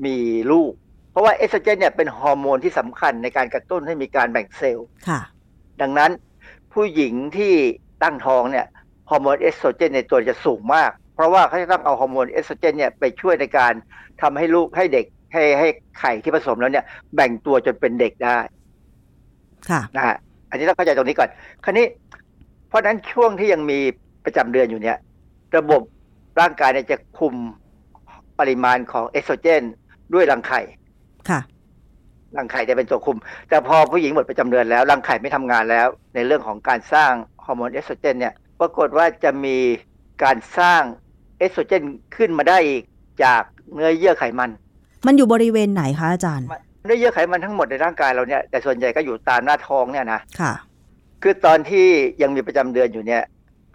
[0.05, 0.17] มี
[0.51, 0.71] ลูก
[1.11, 4.87] เพราะว่าเอสโตรเจนเนี่ยเป็นฮอร์โมนที่สำคัญในการกระตุ้นให้มีการแบ่งเซลล์
[5.81, 6.11] ดังนั้น
[6.73, 7.53] ผู้หญิงที่
[8.03, 8.65] ตั้งท้องเนี่ย
[9.09, 13.73] ฮอร์โมนเอสโตรเจนในตัวจะสูงมาก เพราะว่าเขาจะต้องเอาฮอร์โมนเอสโตรเจนเนี่ยไปช่วยในการ
[14.21, 15.67] ทำให้ลูกให้เด็กให้ให้
[15.99, 18.39] ไข่ที่ผสมแล้วเนี่ย แบ่งตัวจนเป็นเด็กได้
[19.69, 20.17] ค่ะนะฮะ
[20.49, 21.29] อันนี้ต้องเข้าใจตรงนี้ก่อน
[21.63, 21.85] คราวนี้
[22.67, 23.79] เพราะนั้นช่วงที่ยังมี
[24.25, 24.97] ประจำเดือนอยู่เนี่ย
[25.57, 25.81] ระบบ
[26.39, 27.35] ร่างกายเนี่ยจะคุม
[28.39, 29.63] ปริมาณของเอสโตรเจน
[30.13, 30.61] ด้วยรังไข่
[31.29, 31.39] ค่ะ
[32.37, 33.17] รังไข่จะเป็นตัวคุม
[33.49, 37.11] แต่พอผู้หญิงหมดประจำเดือนแล้วรังไข่ไม่ทำงานแล้ว ในเรื่องของการสร้าง
[37.45, 39.57] ฮอร์โมนเอสโตรเจนเนี่ยปรากฏว่าจะมี
[40.23, 40.81] การสร้าง
[41.39, 41.83] เอสโตรเจน
[42.15, 42.83] ขึ้นมาได้อีก
[43.23, 43.41] จาก
[43.73, 44.49] เนื้อเยื่อไขมัน
[45.07, 46.47] มันอยู่บริเวณไหนคะอาจารย์
[46.85, 50.53] เนื้อเยื่อไขมันทั้งหมดในร่างกายเราเนี่ยแต่ส่วนใหญ่ก็อยู่ตามหน้าท้องเนี่ยนะค่ะ
[51.23, 51.87] คือตอนที่
[52.21, 53.23] ยังมีประจำเดือนอยู่เนี่ย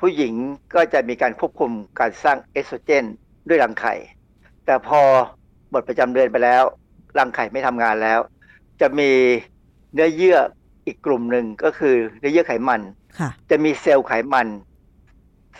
[0.00, 0.34] ผู้หญิง
[0.74, 3.04] ก็จะมีการควบคุมการสร้างเอสโตรเจน
[3.48, 3.94] ด้วยรังไข่
[4.66, 5.00] แต่พอ
[5.70, 6.62] หมดประจำเดือนไปแล้ว
[7.18, 8.20] รังไข่ไม่ทำงานแล้ว
[8.80, 9.10] จะมี
[9.94, 10.38] เนื้อเยื่อ
[10.86, 12.80] อีกกลุ่มหนึ่งก็คือเนื้อเยื่อไขมัน
[13.18, 14.48] ค่ะจะมีเซลล์ไขมัน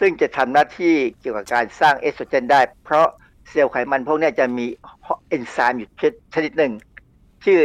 [0.00, 3.06] ซึ่งจะทำหน้าที่เกี่ยวกับการสร้างเอสโตรเจนได้ เพราะ
[3.50, 4.66] เซลล์ไขมันพวกเนี้ยจะมี
[5.28, 5.88] เอนไซม์อยู่
[6.34, 6.72] ชนิดหนึ่ง
[7.44, 7.60] ชื่อ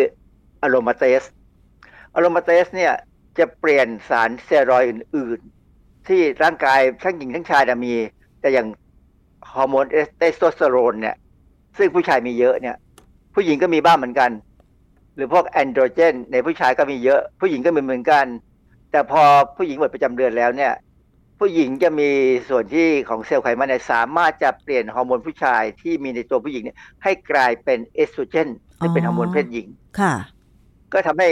[0.62, 1.24] อะโรมาเตส
[2.16, 2.94] อะโรมาเตสเนี่ย
[3.40, 5.40] จะเปลี่ยนสารสเตียรอยด์อื่น
[5.74, 7.94] ๆ ที่ร่างกายทั้งหญิงทั้งชายจะมี
[8.42, 8.68] แต่อย่าง
[9.52, 9.86] ฮอร์โมน
[10.18, 11.16] เทสโทสเตอโรนเนี่ย
[11.78, 12.76] ซึ่งผู้ชายมีเยอะเนี่ย
[13.34, 14.42] ผู้หญิงก็มีบ้างเหมือนกันห
[15.20, 18.26] รือพวกแอนโดรเจน ในผู้ชายก็มีเยอะ ผู้หญิงก็มีเหมือนกัน
[18.92, 19.24] แต่พอ
[19.58, 20.74] ผู้หญิงหมดประจำเดือนแล้วเนี่ย
[21.40, 22.10] ผู้หญิงจะมี
[22.50, 28.50] ส่วนที่ของเซลล์ไขมันเนี่ยสามารถจะเปลี่ยนฮอร์โมนผู้ชายที่มีในตัวผู้หญิงเนี่ยให้กลายเป็นเอสโตรเจน
[28.80, 29.68] ซึ่งเป็นฮอร์โมนเพศหญิง
[30.00, 30.14] ค่ะ
[30.94, 31.30] ก็ทำให้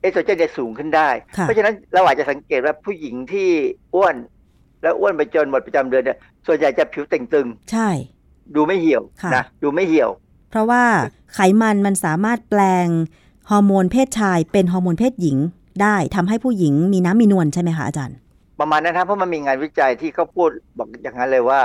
[0.00, 3.50] เอสโตรเจนเนี่ยสูงขึ้นได้ค่ะเพราะฉะนั้นเราอาจจะสังเกตว่าผู้หญิงที่
[3.94, 4.16] อ้วน
[4.82, 7.88] แล้วอ้วนไปจนหมดประจำเดือนเนี่ยส่วนใหญ่จะผิวเต่งตึงใช่
[8.54, 10.10] ดูไม่เหี่ยวค่ะนะดูไม่เหี่ยว
[10.50, 10.84] เพราะว่า
[11.34, 12.88] ไขมันมันสามารถแปลง
[13.50, 15.36] ฮอร์โมนเพศชายเป็นฮอร์โมนเพศหญิง
[15.82, 18.16] ได้ทำให้ผู้หญิงมีน้ำมีนวลใช่ไหมคะอาจารย์
[18.60, 21.60] ประมาณนั้นครับเพราะมันมีงานวิจัยที่เขาพูดบอกอย่างนั้นเลยว่า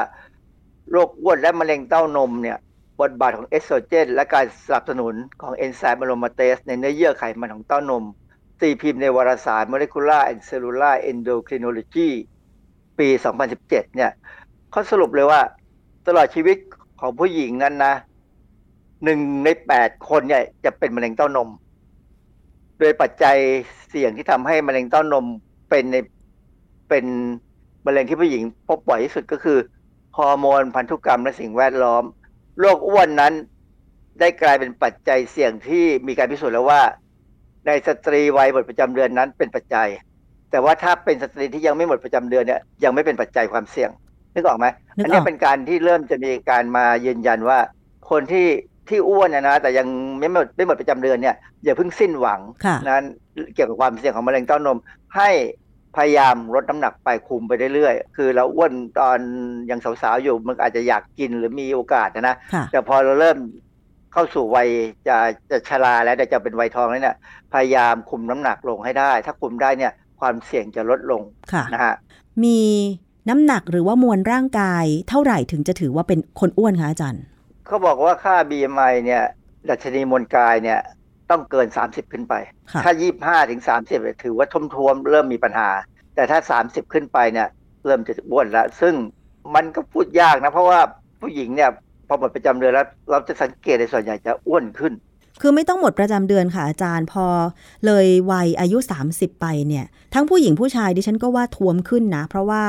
[0.91, 2.57] โรคอ้วนและมะเร็งเต้านมเนี่ย
[3.01, 8.03] บทบาทของเอสโตรเจนและการสนับสนุนของเอนไซม์อะโรมาเตสในเนื้อเยื่อไขมันของเต้านม
[8.61, 12.09] ตีพิมพ์ในวารสาร Molecular and Cellular Endocrinology
[12.99, 13.07] ปี
[13.51, 14.11] 2017 เนี่ย
[14.71, 15.41] เขาสรุปเลยว่า
[16.07, 16.57] ตลอดชีวิต
[17.01, 17.93] ของผู้หญิงนั้นนะ
[19.03, 21.49] หนึ่งในแปดคนเนี่ยจะเป็นมะเร็งเต้านม
[22.79, 23.37] โดยปัจจัย
[23.89, 25.25] เสี่ยงที่ทำให้มะเร็งเต้านม
[25.69, 25.95] เป็นใน
[26.89, 27.05] เป็น
[27.85, 29.57] มะเร็งที่ผู้หญิงพบบ่อยที่สุดก็คือ
[30.17, 32.03] ฮอร์โมนพันธุกรรมและสิ่งแวดล้อม
[32.59, 33.33] โรคอ้วนนั้น
[34.19, 36.81] ได้กลายเป็นปัจจัยเสี่ยงที่มีการพิสูจน์แล้วว่า
[37.67, 39.87] ในสตรีวัยหมดประจำเดือนนั้นเป็นปัจจัย
[40.51, 43.89] แต่ว่าถ้าเป็นสตรีที่ยังไม่หมดประจำเดือนเนี่ยยังไม่เป็นปัจจัยความเสี่ยง
[44.33, 44.65] นึกออกไหม
[44.97, 47.59] นึกออกอันนี้เป็นการที่เริ่มจะมีการมายืนยันว่า
[48.09, 48.47] คนที่
[48.89, 49.87] ที่อ้วนนะนะแต่ยัง
[50.19, 53.05] ไม่หมดไม่หมดประจำเดือนเนี่ยอย่าเพิ่งสิ้นหวังค่ะนั้น
[53.55, 54.77] เกี่ยวกับความเสี่ยงของมะเร็งเต้านม
[55.17, 55.29] ให้
[55.95, 59.19] พยายามลดน้ำหนักไปคุมไปเรื่อยๆ คือเราอ้วนตอน
[59.69, 63.37] ยังสาวๆอยู่มันอาจจะอยากกินหรือมีโอกาสนะนะค่ะแต่พอเราเริ่ม
[64.13, 64.69] เข้าสู่วัย
[65.07, 65.17] จะ
[65.51, 67.17] จะชราแล้วแต่จะเป็นวัยทองแล้วเนี่ย
[67.53, 71.21] พยายามคุมน้ำหนักลงให้ได้ ถ้าคุมได้เนี่ยความเสี่ยงจะลดลง
[71.53, 71.93] ค่ะนะฮะ
[72.43, 72.59] มี
[73.29, 77.23] น้ำหนักหรือว่ามวลร่างกายเท่าไหร่ถึงจะถือว่าเป็นคนอ้วนคะอาจารย์
[77.67, 79.23] เขาบอกว่าค่า BMI เนี่ย
[79.69, 80.79] ดัชนีมวลกายเนี่ย
[81.29, 82.33] ต้องเกิน 30 ขึ้นไป
[82.71, 82.91] ค่ะถ้า
[83.43, 85.69] 25ถึง30เนี่ยถือว่าท่วมๆเริ่มมีปัญหา
[86.15, 87.47] แต่ถ้า 30 ขึ้นไปเนี่ย
[87.85, 88.93] เริ่มจะอ้วนแล้ว ซึ่ง
[89.55, 90.79] มันก็พูดยากนะ เพราะว่า
[91.21, 91.69] ผู้หญิงเนี่ย
[92.07, 94.93] พอหมดประจำเดือนแล้ว เราจะสังเกตในส่วนใหญ่จะอ้วนขึ้น
[95.41, 97.25] คือไม่ต้องหมดประจำเดือนค่ะอาจารย์พอ
[97.85, 98.77] เลยวัยอายุ
[99.09, 102.63] 30 ไปเนี่ย ทั้งผู้หญิงผู้ชายดิฉันก็ว่าท้วมขึ้นนะ เพราะว่า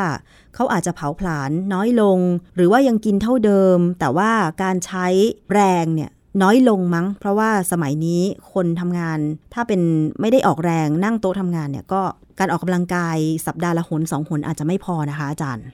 [0.54, 2.18] เขาอาจจะเผาผลาญน้อยลง
[2.56, 4.30] หรือว่ายังกินเท่าเดิม แต่ว่า
[4.62, 5.06] การใช้
[5.52, 6.10] แรงเนี่ย
[6.42, 9.18] น้อยลงมั้ง เพราะว่าสมัยนี้คนทำงาน
[9.54, 9.80] ถ้าเป็น
[10.20, 12.02] ไม่ได้ออกแรงนั่งโต๊ะทำงานเนี่ยก็
[12.38, 15.66] การออกกำลังกายสัปดาห์ละหนสองหนอาจจะไม่พอนะคะอาจารย์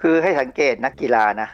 [0.00, 1.48] คือให้สังเกตนักกีฬานะ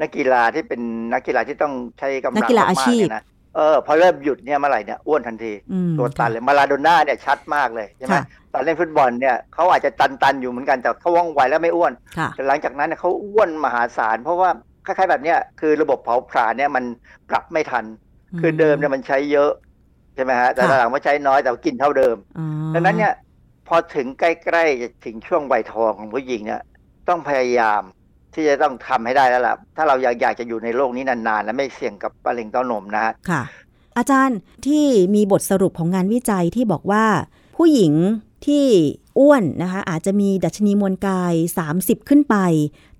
[0.00, 0.80] นักกีฬาที่เป็น
[1.12, 3.24] นักกีฬาที่ต้องใช้กำลังนักกีฬาอาชีพมกๆเนี่ยนะ
[3.56, 14.50] เออพอเริ่มหยุดเนี่ยเมื่อไหร่เนี่ยอ้วนทันทีอืมตัวตันเลยมาลาโดน่าเนี่ยชัดมากเลยใช่ไหมค่ะตอนเล่นฟุตบอลเนี่ยเขาอาจจะตันๆอยู่เหมือนกันแต่เขาว่องไวแล้วไม่อ้วนค่ะแต่หลังจากนั้นเนี่ยเขาอ้วนมหาศาล เพราะว่า
[14.86, 16.84] คล้ายๆแบบเนี้ยคือระบบเผาผลาญเนี่ยมัน
[17.30, 17.84] ปรับไม่ทัน
[18.40, 19.52] คือเดิมเนี่ยมันใช้เยอะ
[20.14, 23.14] ใช่ไหมฮะแต่ค่ะหลังๆมาใช้น้อยแต่ว่ากินเท่าเดิมอ๋อดังนั้นเนี่ย
[23.68, 26.62] พอถึงใกล้ๆจะถึงช่วงวัยทองของผู้หญิงเนี่ย
[27.08, 27.82] ต้องพยายาม
[28.34, 33.42] ที่จะต้องทำให้ได้แล้วล่ะ ถ้าเราอยากอยากจะอยู่ในโลกนี้นานๆและไม่เสี่ยงกับมะเร็งเต้านมนะฮะค่ะ
[33.98, 37.04] อาจารย์ที่มีบทสรุปของงานวิจัยที่บอกว่า
[37.56, 37.92] ผู้หญิง
[38.46, 38.64] ที่
[39.18, 41.34] อ้วนนะคะ อาจจะมีดัชนีมวลกาย
[41.70, 42.36] 30 ขึ้นไป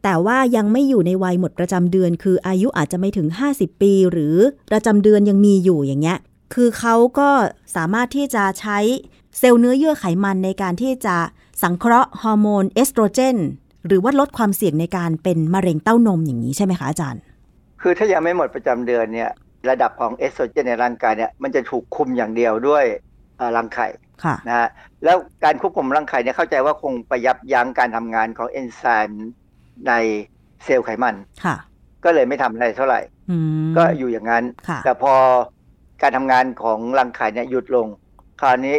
[0.03, 4.37] แต่ว่ายังไม่อยู่ในวัยหมดประจำเดือน คืออายุอาจจะไม่ถึง 50 ปี หรือ
[4.71, 6.19] ประจำเดือนยังมีอยู่อย่างเงี้ย
[6.55, 7.31] คือเขาก็
[7.77, 8.79] สามารถที่จะใช้
[9.39, 11.17] เซลล์เนื้อเยื่อไขมันในการที่จะ
[11.63, 13.37] สังเคราะห์ฮอร์โมนเอสโตรเจน
[13.87, 17.23] หรือว่าลดความเสี่ยงในการเป็นมะเร็งเต้านมอย่างนี้ใช่ไหมคะอาจารย์
[17.83, 19.31] คือถ้ายังไม่หมดประจำเดือนเนี่ย
[19.71, 22.85] ระดับของเอสโตรเจนในร่างกายเนี่ยมันจะถูกคุมอย่างเดียวด้วย
[23.37, 23.89] เอ่อรังไข่
[24.25, 24.69] ค่ะนะฮะ
[25.05, 29.31] แล้วการควบคุมรังไข่เนี่ยเข้าใจว่าคงไปยับยั้งการทำงานของเอนไซม์
[29.89, 29.93] ใน
[30.65, 31.15] เซลล์ไขมัน
[31.45, 31.57] ค่ะ
[32.05, 33.01] ก็เลยไม่ทำอะไรเท่าไหร่
[33.77, 34.45] ก็อยู่อย่างนั้น
[34.85, 35.15] แต่พอ
[36.03, 37.87] การทำงานของรังไข่เนี่ยหยุดลง
[38.41, 38.77] คราวนี้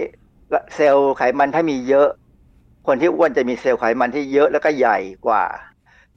[0.76, 2.08] เซลล์ไขมันถ้ามีเยอะ
[2.86, 5.44] คนที่อ้วนจะมีเซลล์ไขมันที่เยอะแล้วก็ใหญ่กว่า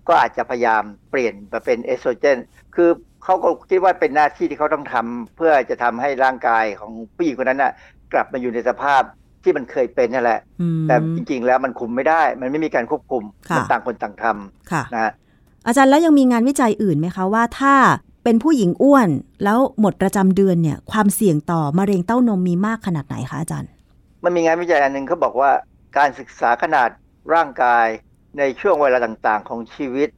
[0.09, 2.39] ก็อาจจะพยายามเปลี่ยนมาเป็นเอสโตรเจน
[2.75, 2.89] คือ
[3.25, 7.73] เขาก็คิดว่าเป็นหน้าที่ที่เขาต้องทำเพื่อจะทำให้ร่างกายของผู้หญิงคนนั้นน่ะ
[8.13, 9.03] กลับมาอยู่ในสภาพ
[9.43, 10.41] ที่มันเคยเป็นนั่นแหละ
[10.89, 13.23] แต่จริงๆแล้วมันคุมไม่ได้ มันไม่มีการควบคุม
[13.57, 15.13] มันต่างคนต่างทำนะ
[15.67, 17.75] อาจารย์แล้วยังมีงานวิจัยอื่นไหมคะว่าถ้า
[18.25, 19.09] เป็นผู้หญิงอ้วน
[19.45, 23.71] แล้วหมดประจำเดือนเนี่ย ความเสี่ยงต่อมะเร็งเต้านมมีมากขนาดไหนคะอาจารย์
[24.25, 25.51] มันมีงานวิจัยอันหนึ่งเขาบอกว่า
[25.97, 26.91] การศึกษาขนาด
[27.35, 27.87] ร่างกาย
[28.39, 30.09] ในช่วงเวลาต่างๆ ของชีวิต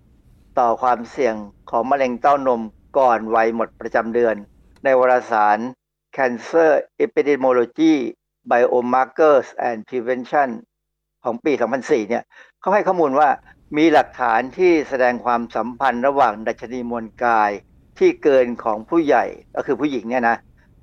[0.58, 1.34] ต่อความเสี่ยง
[1.70, 2.62] ของมะเร็งเต้านม
[2.98, 4.34] ก่อนวัยหมดประจำเดือน
[4.84, 5.58] ในวารสาร
[6.16, 6.70] Cancer
[7.04, 7.94] Epidemiology
[8.50, 10.50] Biomarkers and Prevention
[11.24, 12.24] ของปี 2004 เนี่ย
[12.60, 13.28] เขาให้ข้อมูลว่า
[13.76, 17.50] มีหลักฐานที่แสดงความสัมพันธ์ระหว่างดัชนีมวลกาย
[17.98, 20.36] ที่เกินของผู้ใหญ่ก็คือผู้หญิงเนี่ยนะ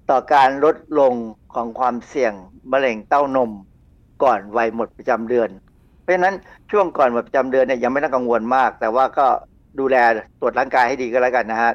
[0.10, 1.14] ต่อการลดลง
[1.54, 2.34] ของความเสี่ยง
[2.72, 3.52] มะเร็งเต้านม
[4.24, 5.50] ก่อนวัยหมดประจำเดือน
[6.02, 6.36] เพราะฉะนั้น
[6.72, 9.28] ช่วงก่อนหมดประจำเดือนเนี่ยยังไม่ต้องกังวลมาก แต่ว่าก็
[9.80, 9.96] ดูแล
[10.40, 11.72] ตรวจร่างกายให้ดีก็แล้วกันนะฮะ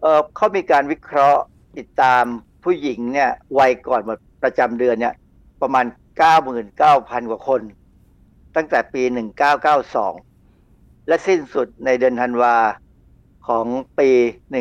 [0.00, 1.42] เเขามีการวิเคราะห์
[1.78, 2.24] ติดตาม
[2.64, 5.14] ผู้หญิงเนี่ยวัยก่อนหมดประจำเดือนเนี่ย
[5.62, 5.86] ประมาณ
[6.62, 7.60] 99,000 กว่าคน
[8.56, 9.02] ตั้งแต่ปี
[10.24, 12.56] 1992 และสิ้นสุดในเดือนธันวา
[13.48, 13.66] ของ
[13.98, 14.10] ปี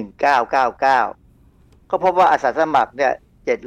[0.10, 3.12] 1999 ก็พบว่าอาสาสมัครเนี่ย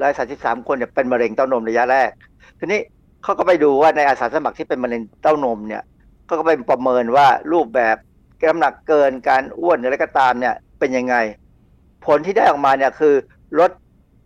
[0.07, 2.11] 733 คนเนี่ยเป็นมะเร็งเต้านมระยะแรก
[2.59, 2.81] ทีนี้
[3.27, 5.83] เขาก็ไปดูว่าในอาสาสมัครที่เป็นมะเร็งเต้านมเนี่ย
[6.27, 7.97] เขาก็ไปประเมินว่ารูปแบบ
[8.49, 11.15] น้ำหนักเกินการอ้วนอะไรก็ตามเนี่ยเป็นยังไง
[12.07, 13.15] ผลที่ได้ออกมาเนี่ยคือ
[13.61, 13.71] ลด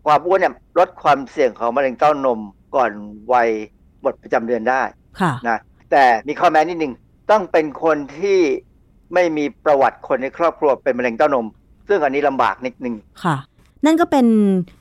[0.06, 2.40] ความอ้วนเนี่ยลดความเสี่ยงของมะเร็งเต้านม
[2.76, 2.92] ก่อน
[3.32, 3.48] วัย
[4.02, 4.82] หมดประจำเดือนได้
[5.48, 5.58] นะ
[5.90, 6.92] แต่มีข้อแม้นิดนึง
[7.30, 8.40] ต้องเป็นคนที่
[9.14, 11.46] ไม่มีประวัติคนในครอบครัวเป็นมะเร็งเต้านม
[11.88, 12.94] ซึ่งอันนี้ลำบากนิดนึง
[13.24, 13.36] ค่ะ
[13.84, 14.26] นั่นก็เป็น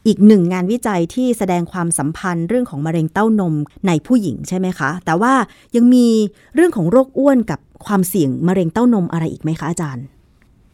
[0.08, 3.56] อีกหนึ่งงานวิจัยที่แสดงความสัมพันธ์เรื่องของมะเร็งเต้านม
[3.88, 5.34] ในผู้หญิงใช่ไหมคะ แต่ว่า
[5.76, 6.08] ยังมี
[6.56, 10.06] เรื่องของโรคอ้วนกับความเสี่ยงมะเร็งเต้านมอะไรอีกไหมคะอาจารย์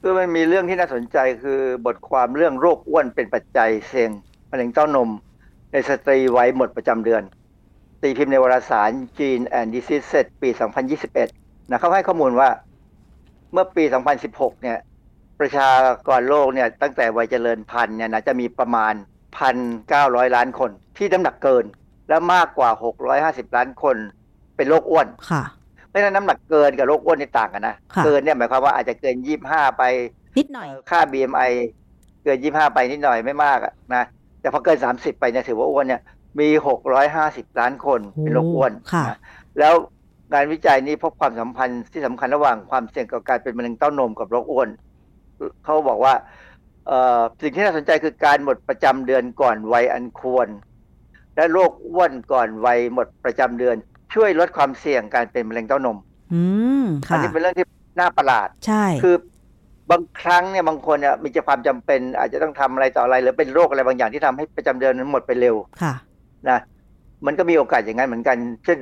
[0.01, 4.09] คือมันมีเรื่องที่น่าสนใจคือบทความเรื่องโรคอ้วนเป็นปัจจัยเสี่ยง
[4.51, 5.09] มะเร็งเต้านม
[5.71, 7.23] ในสตรีไว้หมดประจำเดือน
[8.01, 10.07] ตีพิมพ์ในวารสาร Gene and Disease
[10.41, 10.49] ปี
[11.09, 12.49] 2021 นะเขาให้ข้อมูลว่า
[13.51, 13.83] เมื่อปี
[14.23, 14.77] 2016 เนี่ย
[15.39, 15.69] ประชา
[16.07, 18.93] กรโลกเนี่ยตั้งแต่วัยเจริญพันธุ์เนี่ยนะจะมีประมาณ
[19.65, 21.65] 1,900 ล้านคนที่น้ำหนักเกิน
[22.09, 22.69] และมากกว่า
[23.13, 23.95] 650 ล้านคน
[24.55, 25.43] เป็นโรคอ้วนค่ะ
[25.87, 27.75] เพราะฉะนั้นน้ำหนักเกินกับโรคอ้วนนี่ต่างกันนะ
[28.05, 29.15] เกินเนี่ยหมายความว่าอาจจะเกิน
[29.47, 29.83] 25 ไป
[30.37, 31.51] นิดหน่อยค่า BMI
[32.23, 33.59] เกิน 25 ไปนิดหน่อยไม่มาก
[33.95, 34.03] นะ
[34.41, 36.01] แต่พอเกิน 30 ไปเนี่ยถือว่าอ้วนเนี่ย
[36.39, 36.47] มี
[37.03, 38.71] 650 ล้านคนเป็นโรคอ้วน
[39.59, 39.73] แล้ว
[40.33, 44.69] งานวิจัยนี้พบความสัมพันธ์ที่สำคัญระหว่างความเสี่ยงกับการเป็นมะเร็งเต้านมกับโรคอ้วน
[45.63, 46.13] เขาบอกว่า
[47.41, 50.47] สิ่งที่น่าสนใจคือการหมดประจำเดือนก่อนวัยอันควร
[51.35, 53.75] และโรคอ้วนก่อนวัยหมดประจำเดือน
[54.13, 55.97] ช่วยลดความเสี่ยงการเป็นมะเร็งเต้านม
[56.33, 56.41] อื
[56.83, 57.65] มอันนี้เป็นเรื่องที่
[57.99, 59.15] น่าประหลาด ใช่ คือ
[59.91, 65.93] บางครั้งเนี่ยบางคนเนี่ยมีความจำเป็น อาจจะต้องทำอะไรต่ออะไรหรือเป็นโรคอะไรบางอย่างที่ทำให้ประจำเดือนนั้นหมดไปเร็ว ค่ะ
[66.49, 66.59] นะ
[67.25, 68.77] มันก็มีโอกาสอย่างนั้นเหมือนกัน เช่น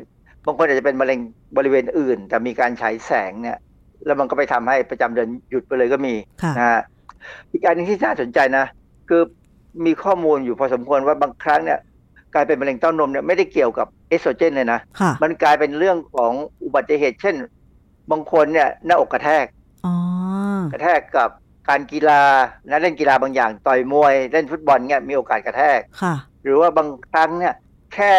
[0.46, 1.20] บางคนอาจจะเป็นมะเร็ง
[1.58, 3.58] บริเวณอื่น แต่มีการฉายแสงเนี่ย
[4.06, 6.14] แล้วมันก็ไปทำให้ประจำเดือนหยุดไปเลยก็มี
[6.58, 6.82] นะฮะ
[7.50, 8.66] อีกการนึงที่น่าสนใจนะ
[9.10, 9.22] คือ
[9.86, 11.80] มีข้อมูลอยู่พอสมควรว่าบางครั้งเนี่ย
[12.34, 14.80] กลายเป็นมะเร็งเต้านมเนี่ยไม่ได้เกี่ยวกับเอสโตรเจนเลยนะ
[15.24, 16.34] มันกลายเป็นเรื่องของ
[16.64, 17.36] อุบัติเหตุ เช่น
[18.12, 19.46] บางคนเนี่ยหน้าอกกระแทก
[20.72, 21.30] กระแทกกับ
[21.70, 22.24] การกีฬา
[22.70, 25.80] นะเล่นกีฬาบางอย่าง ต่อยมวยเล่นฟุตบอลเนี่ยมีโอกาสกระแทก
[26.44, 27.54] หรือว่าบางครั้งเนี่ย
[27.94, 28.16] แค่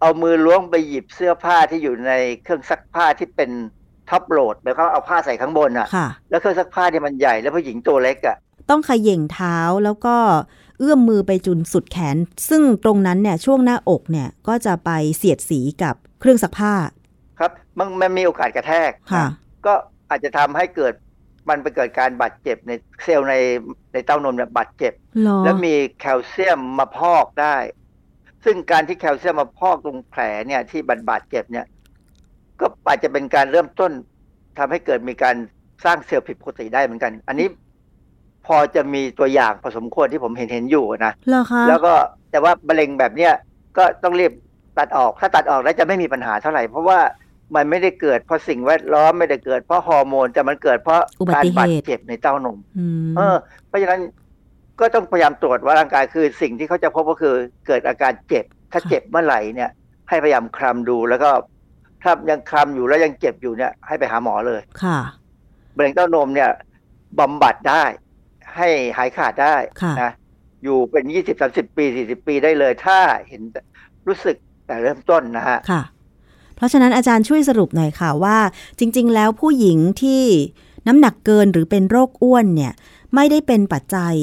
[0.00, 3.50] เอามือล้วงไปหยิบเสื้อผ้าที่อยู่ในเครื่องซักผ้าที่เป็น
[4.10, 5.88] ท็อปโหลดแล้วเขาเอาผ้าใส่ข้างบนอะ
[6.30, 8.36] แล้วเครื่องซักผ้าที่มันใหญ่แล้วผู้หญิงตัวเล็กอะ
[8.70, 10.16] ต้องขย่งเท้าแล้วก็
[10.78, 12.16] เอื้อมมือไปจุนสุดแขน
[12.48, 16.74] ซึ่งตรงนั้นเนี่ยช่วงหน้าอกเนี่ยก็จะไปเสียดสีกับเครื่องซักผ้า
[17.38, 19.26] ครับมันมันมีโอกาสกระแทกค่ะ
[19.66, 19.74] ก็
[20.10, 20.94] อาจจะทำให้เกิด
[21.48, 23.34] มันไปเกิดการบาดเจ็บในเซลล์ใน
[23.92, 24.92] ในเต้านมเนี่ยบาดเจ็บ
[25.44, 27.56] แล้วมีแคลเซียมมาพอกได้
[28.44, 31.79] ซึ่งการที่แคลเซียมมาพอกตรงแผลเนี่ยที่บาดบาดเจ็บเนี่ยก็
[32.86, 33.92] อาจจะเป็นการเริ่มต้น
[34.58, 35.36] ทำให้เกิดมีการ
[35.84, 37.48] สร้างเซลล์ผิดปกติได้เหมือนกัน อันนี้
[38.46, 41.12] พอจะมีตัวอย่างผสมควรที่ผมเห็นเห็นอยู่นะ
[41.68, 41.92] แล้วก็
[42.30, 43.32] แต่ว่ามะเร็งแบบเนี้ย
[43.76, 44.32] ก็ต้องรีบ
[44.78, 47.00] ตัดออกถ้าตัดออกแล้วจะไม่มีปัญหาเท่าไหร่ เพราะว่า
[47.54, 51.00] มันไม่ได้เกิดเพราะสิ่งแวดล้อมไม่ได้เกิดเพราะฮอร์โมนแต่มันเกิดเพราะ
[51.34, 52.58] การบาดเจ็บในเต้านม
[53.16, 53.36] เออ
[53.68, 54.00] เพราะฉะนั้น
[54.80, 57.34] ก็ต้องพยายามตรวจว่าร่างกายคือสิ่งที่เขาจะพบก็คือ
[57.66, 59.70] เกิดอาการเจ็บ ถ้าเจ็บเมื่อไหร่เนี่ย
[60.08, 61.30] ให้พยายามคลำดูแล้วก็
[62.02, 64.98] ถ้ายังคลำอยู่แล้วยังเจ็บอยู่เนี่ย ให้ไปหาหมอเลย ค่ะ
[65.76, 66.50] มะเร็งเต้านมเนี่ย
[67.18, 67.84] บำบัดได้
[68.56, 70.12] ให้หายขาดได้ค่ะนะ
[70.64, 72.98] อยู่เป็นยี่สิบสามสิบปีสี่สิบปีได้เลย ถ้า
[73.28, 73.42] เห็น
[74.06, 74.36] รู้สึก
[74.66, 75.82] แต่เริ่มต้นนะฮะค่ะ
[76.56, 78.38] เพราะฉะนั้นอาจารย์ช่วยสรุปหน่อยค่ะว่า
[78.78, 80.22] จริง ๆ แล้วผู้หญิงที่
[80.86, 82.72] น้ำหนักเกินหรือเป็นโรคอ้วนเนี่ย
[83.14, 84.14] ไม่ได้เป็นปัจจัย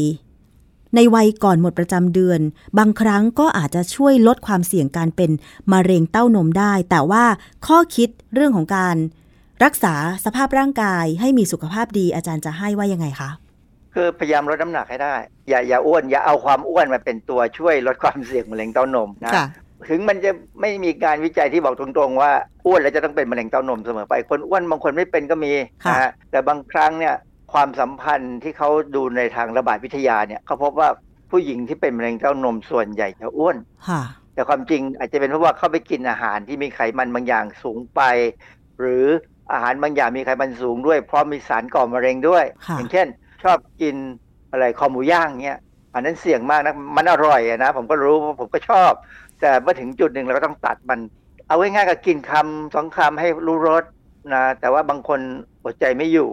[0.96, 2.40] ในวัยก่อนหมดประจำเดือน
[2.78, 5.32] บางครั้งก็อาจจะช่วยลดความเสี่ยงการเป็น
[5.72, 7.24] มะเร็งเต้านมได้ แต่ว่า
[7.68, 8.96] ข้อคิดเรื่องของการ
[9.64, 13.30] รักษาสภาพร่างกายให้มีสุขภาพดีอาจารย์จะให้ว่ายังไงคะ
[13.94, 15.16] คือพยายามลดน้ำหนักให้ได้
[15.50, 19.48] อย่าอย่าอ้วน อย่าเอาความอ้วนมาเป็นตัวช่วยลดความเสี่ยงมะเร็งเต้านมนะค่ะ
[19.90, 20.32] ถึงมันจะ
[20.62, 22.32] ไม่มีการวิจัยที่บอกตรงๆว่า
[22.66, 25.52] อ้วนแล้วจะต้องเป็นมะเร็งเต้านมเสมอไปคนอ้วนบางคนไม่เป็นก็มี
[25.86, 27.16] ค่ะนะฮะแต่บางครั้งเนี่ย
[27.54, 30.90] ความสัมพันธ์ที่เขาดูในทางระบาดวิทยาเนี่ยเขาพบว่า
[31.32, 34.02] ผู้หญิงที่เป็นมะเร็งเต้านมส่วนใหญ่จะอ้วนค่ะ
[34.34, 38.02] แต่ความจริงอาจจะเป็นเพราะว่าเขาไปกินอาหารที่มีไขมันบางอย่างสูงไป
[38.80, 39.06] หรือ
[39.52, 43.08] อาหารบางอย่างมีไขมันสูงด้วยเพราะมีสารก่อมะเร็งด้วยค่ะอย่างเช่น
[43.44, 43.96] ชอบกิน
[44.52, 45.60] อะไรคอหมูย่างเงี้ย
[45.94, 48.92] อันนั้นเสี่ยงมากนะมันอร่อยอะนะผมก็รู้ผมก็ชอบ
[49.42, 51.00] แต่เมื่อถึงจุดหนึ่งเราก็ต้องตัดมัน
[51.48, 53.84] เอาไว้ง่ายๆก็กินคำสองคำให้รู้รส
[54.34, 55.20] นะแต่ว่าบางคน
[55.64, 56.30] อดใจไม่อยู่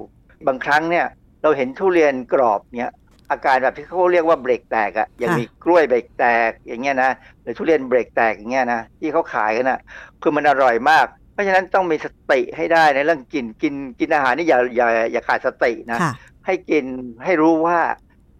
[0.46, 1.06] บางครั้งเนี่ย
[1.42, 2.92] เราเห็นทุเรียนกรอบเนี่ย
[3.30, 7.10] อาการแบบที่เขาเรียกว่าเบรกแตกอะอย่างค่ะมีกล้วยเบรกแตกอย่างเงี้ยนะ
[7.42, 9.80] หรือทุเรียนเบรกแตกอย่างเงี้ยนะที่เขาขายกันนะ
[10.22, 16.12] คือมันอร่อยมาก เพราะฉะนั้นต้องมีสติให้ได้ในเรื่องกินกินกินอาหารนี่อย่าอย่าอย่าขาดสตินะค่ะ
[16.46, 16.84] ให้กิน
[17.24, 17.78] ให้รู้ว่า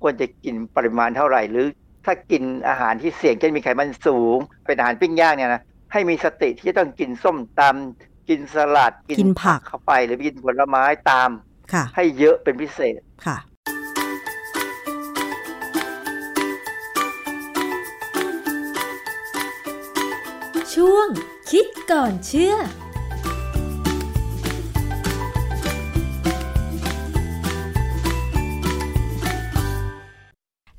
[0.03, 1.67] ควรจะกินปริมาณเท่าไหร่ หรือ
[2.05, 11.53] ถ้ากินอาหารที่เสี่ยงเช่นมีไขมันสูง เป็นอาหารปิ้งย่างเนี่ยนะให้มีสติที่จะต้องกินส้มตำกินสลัดกินผักเข้าไปหรือกินผลไม้ตามค่ะ
[11.97, 13.39] ให้เยอะเป็นพิเศษค่ะ
[20.75, 21.09] ช่วง
[21.51, 22.55] คิดก่อนเชื่อ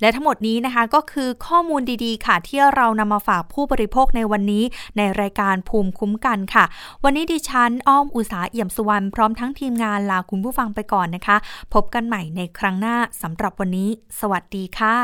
[0.01, 4.63] และทั้งหมดนี้นะคะก็คือข้อมูลดีๆ ค่ะ ที่เรานำมาฝากผู้บริโภคในวันนี้
[4.97, 6.65] ในรายการภูมิคุ้มกันค่ะ
[7.03, 11.37] วันนี้ดิฉันอ้อมอุตสาเอี่ยมสุวรรณพร้อมทั้งทีมงานลาคุณผู้ฟังไปก่อนนะคะ
[11.73, 13.89] พบกันใหม่ในครั้งหน้าสำหรับวันนี้
[14.19, 14.97] สวัสดีค่ะ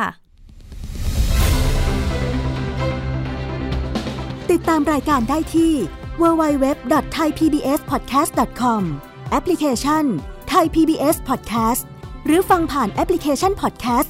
[4.52, 5.74] ติดตามรายการได้ที่
[6.22, 8.82] www.thaipbspodcast.com
[9.32, 10.04] แอปพลิเคชัน
[10.54, 11.82] Thai PBS Podcast
[12.26, 14.10] หรือฟังผ่านแอปพลิเคชัน Podcast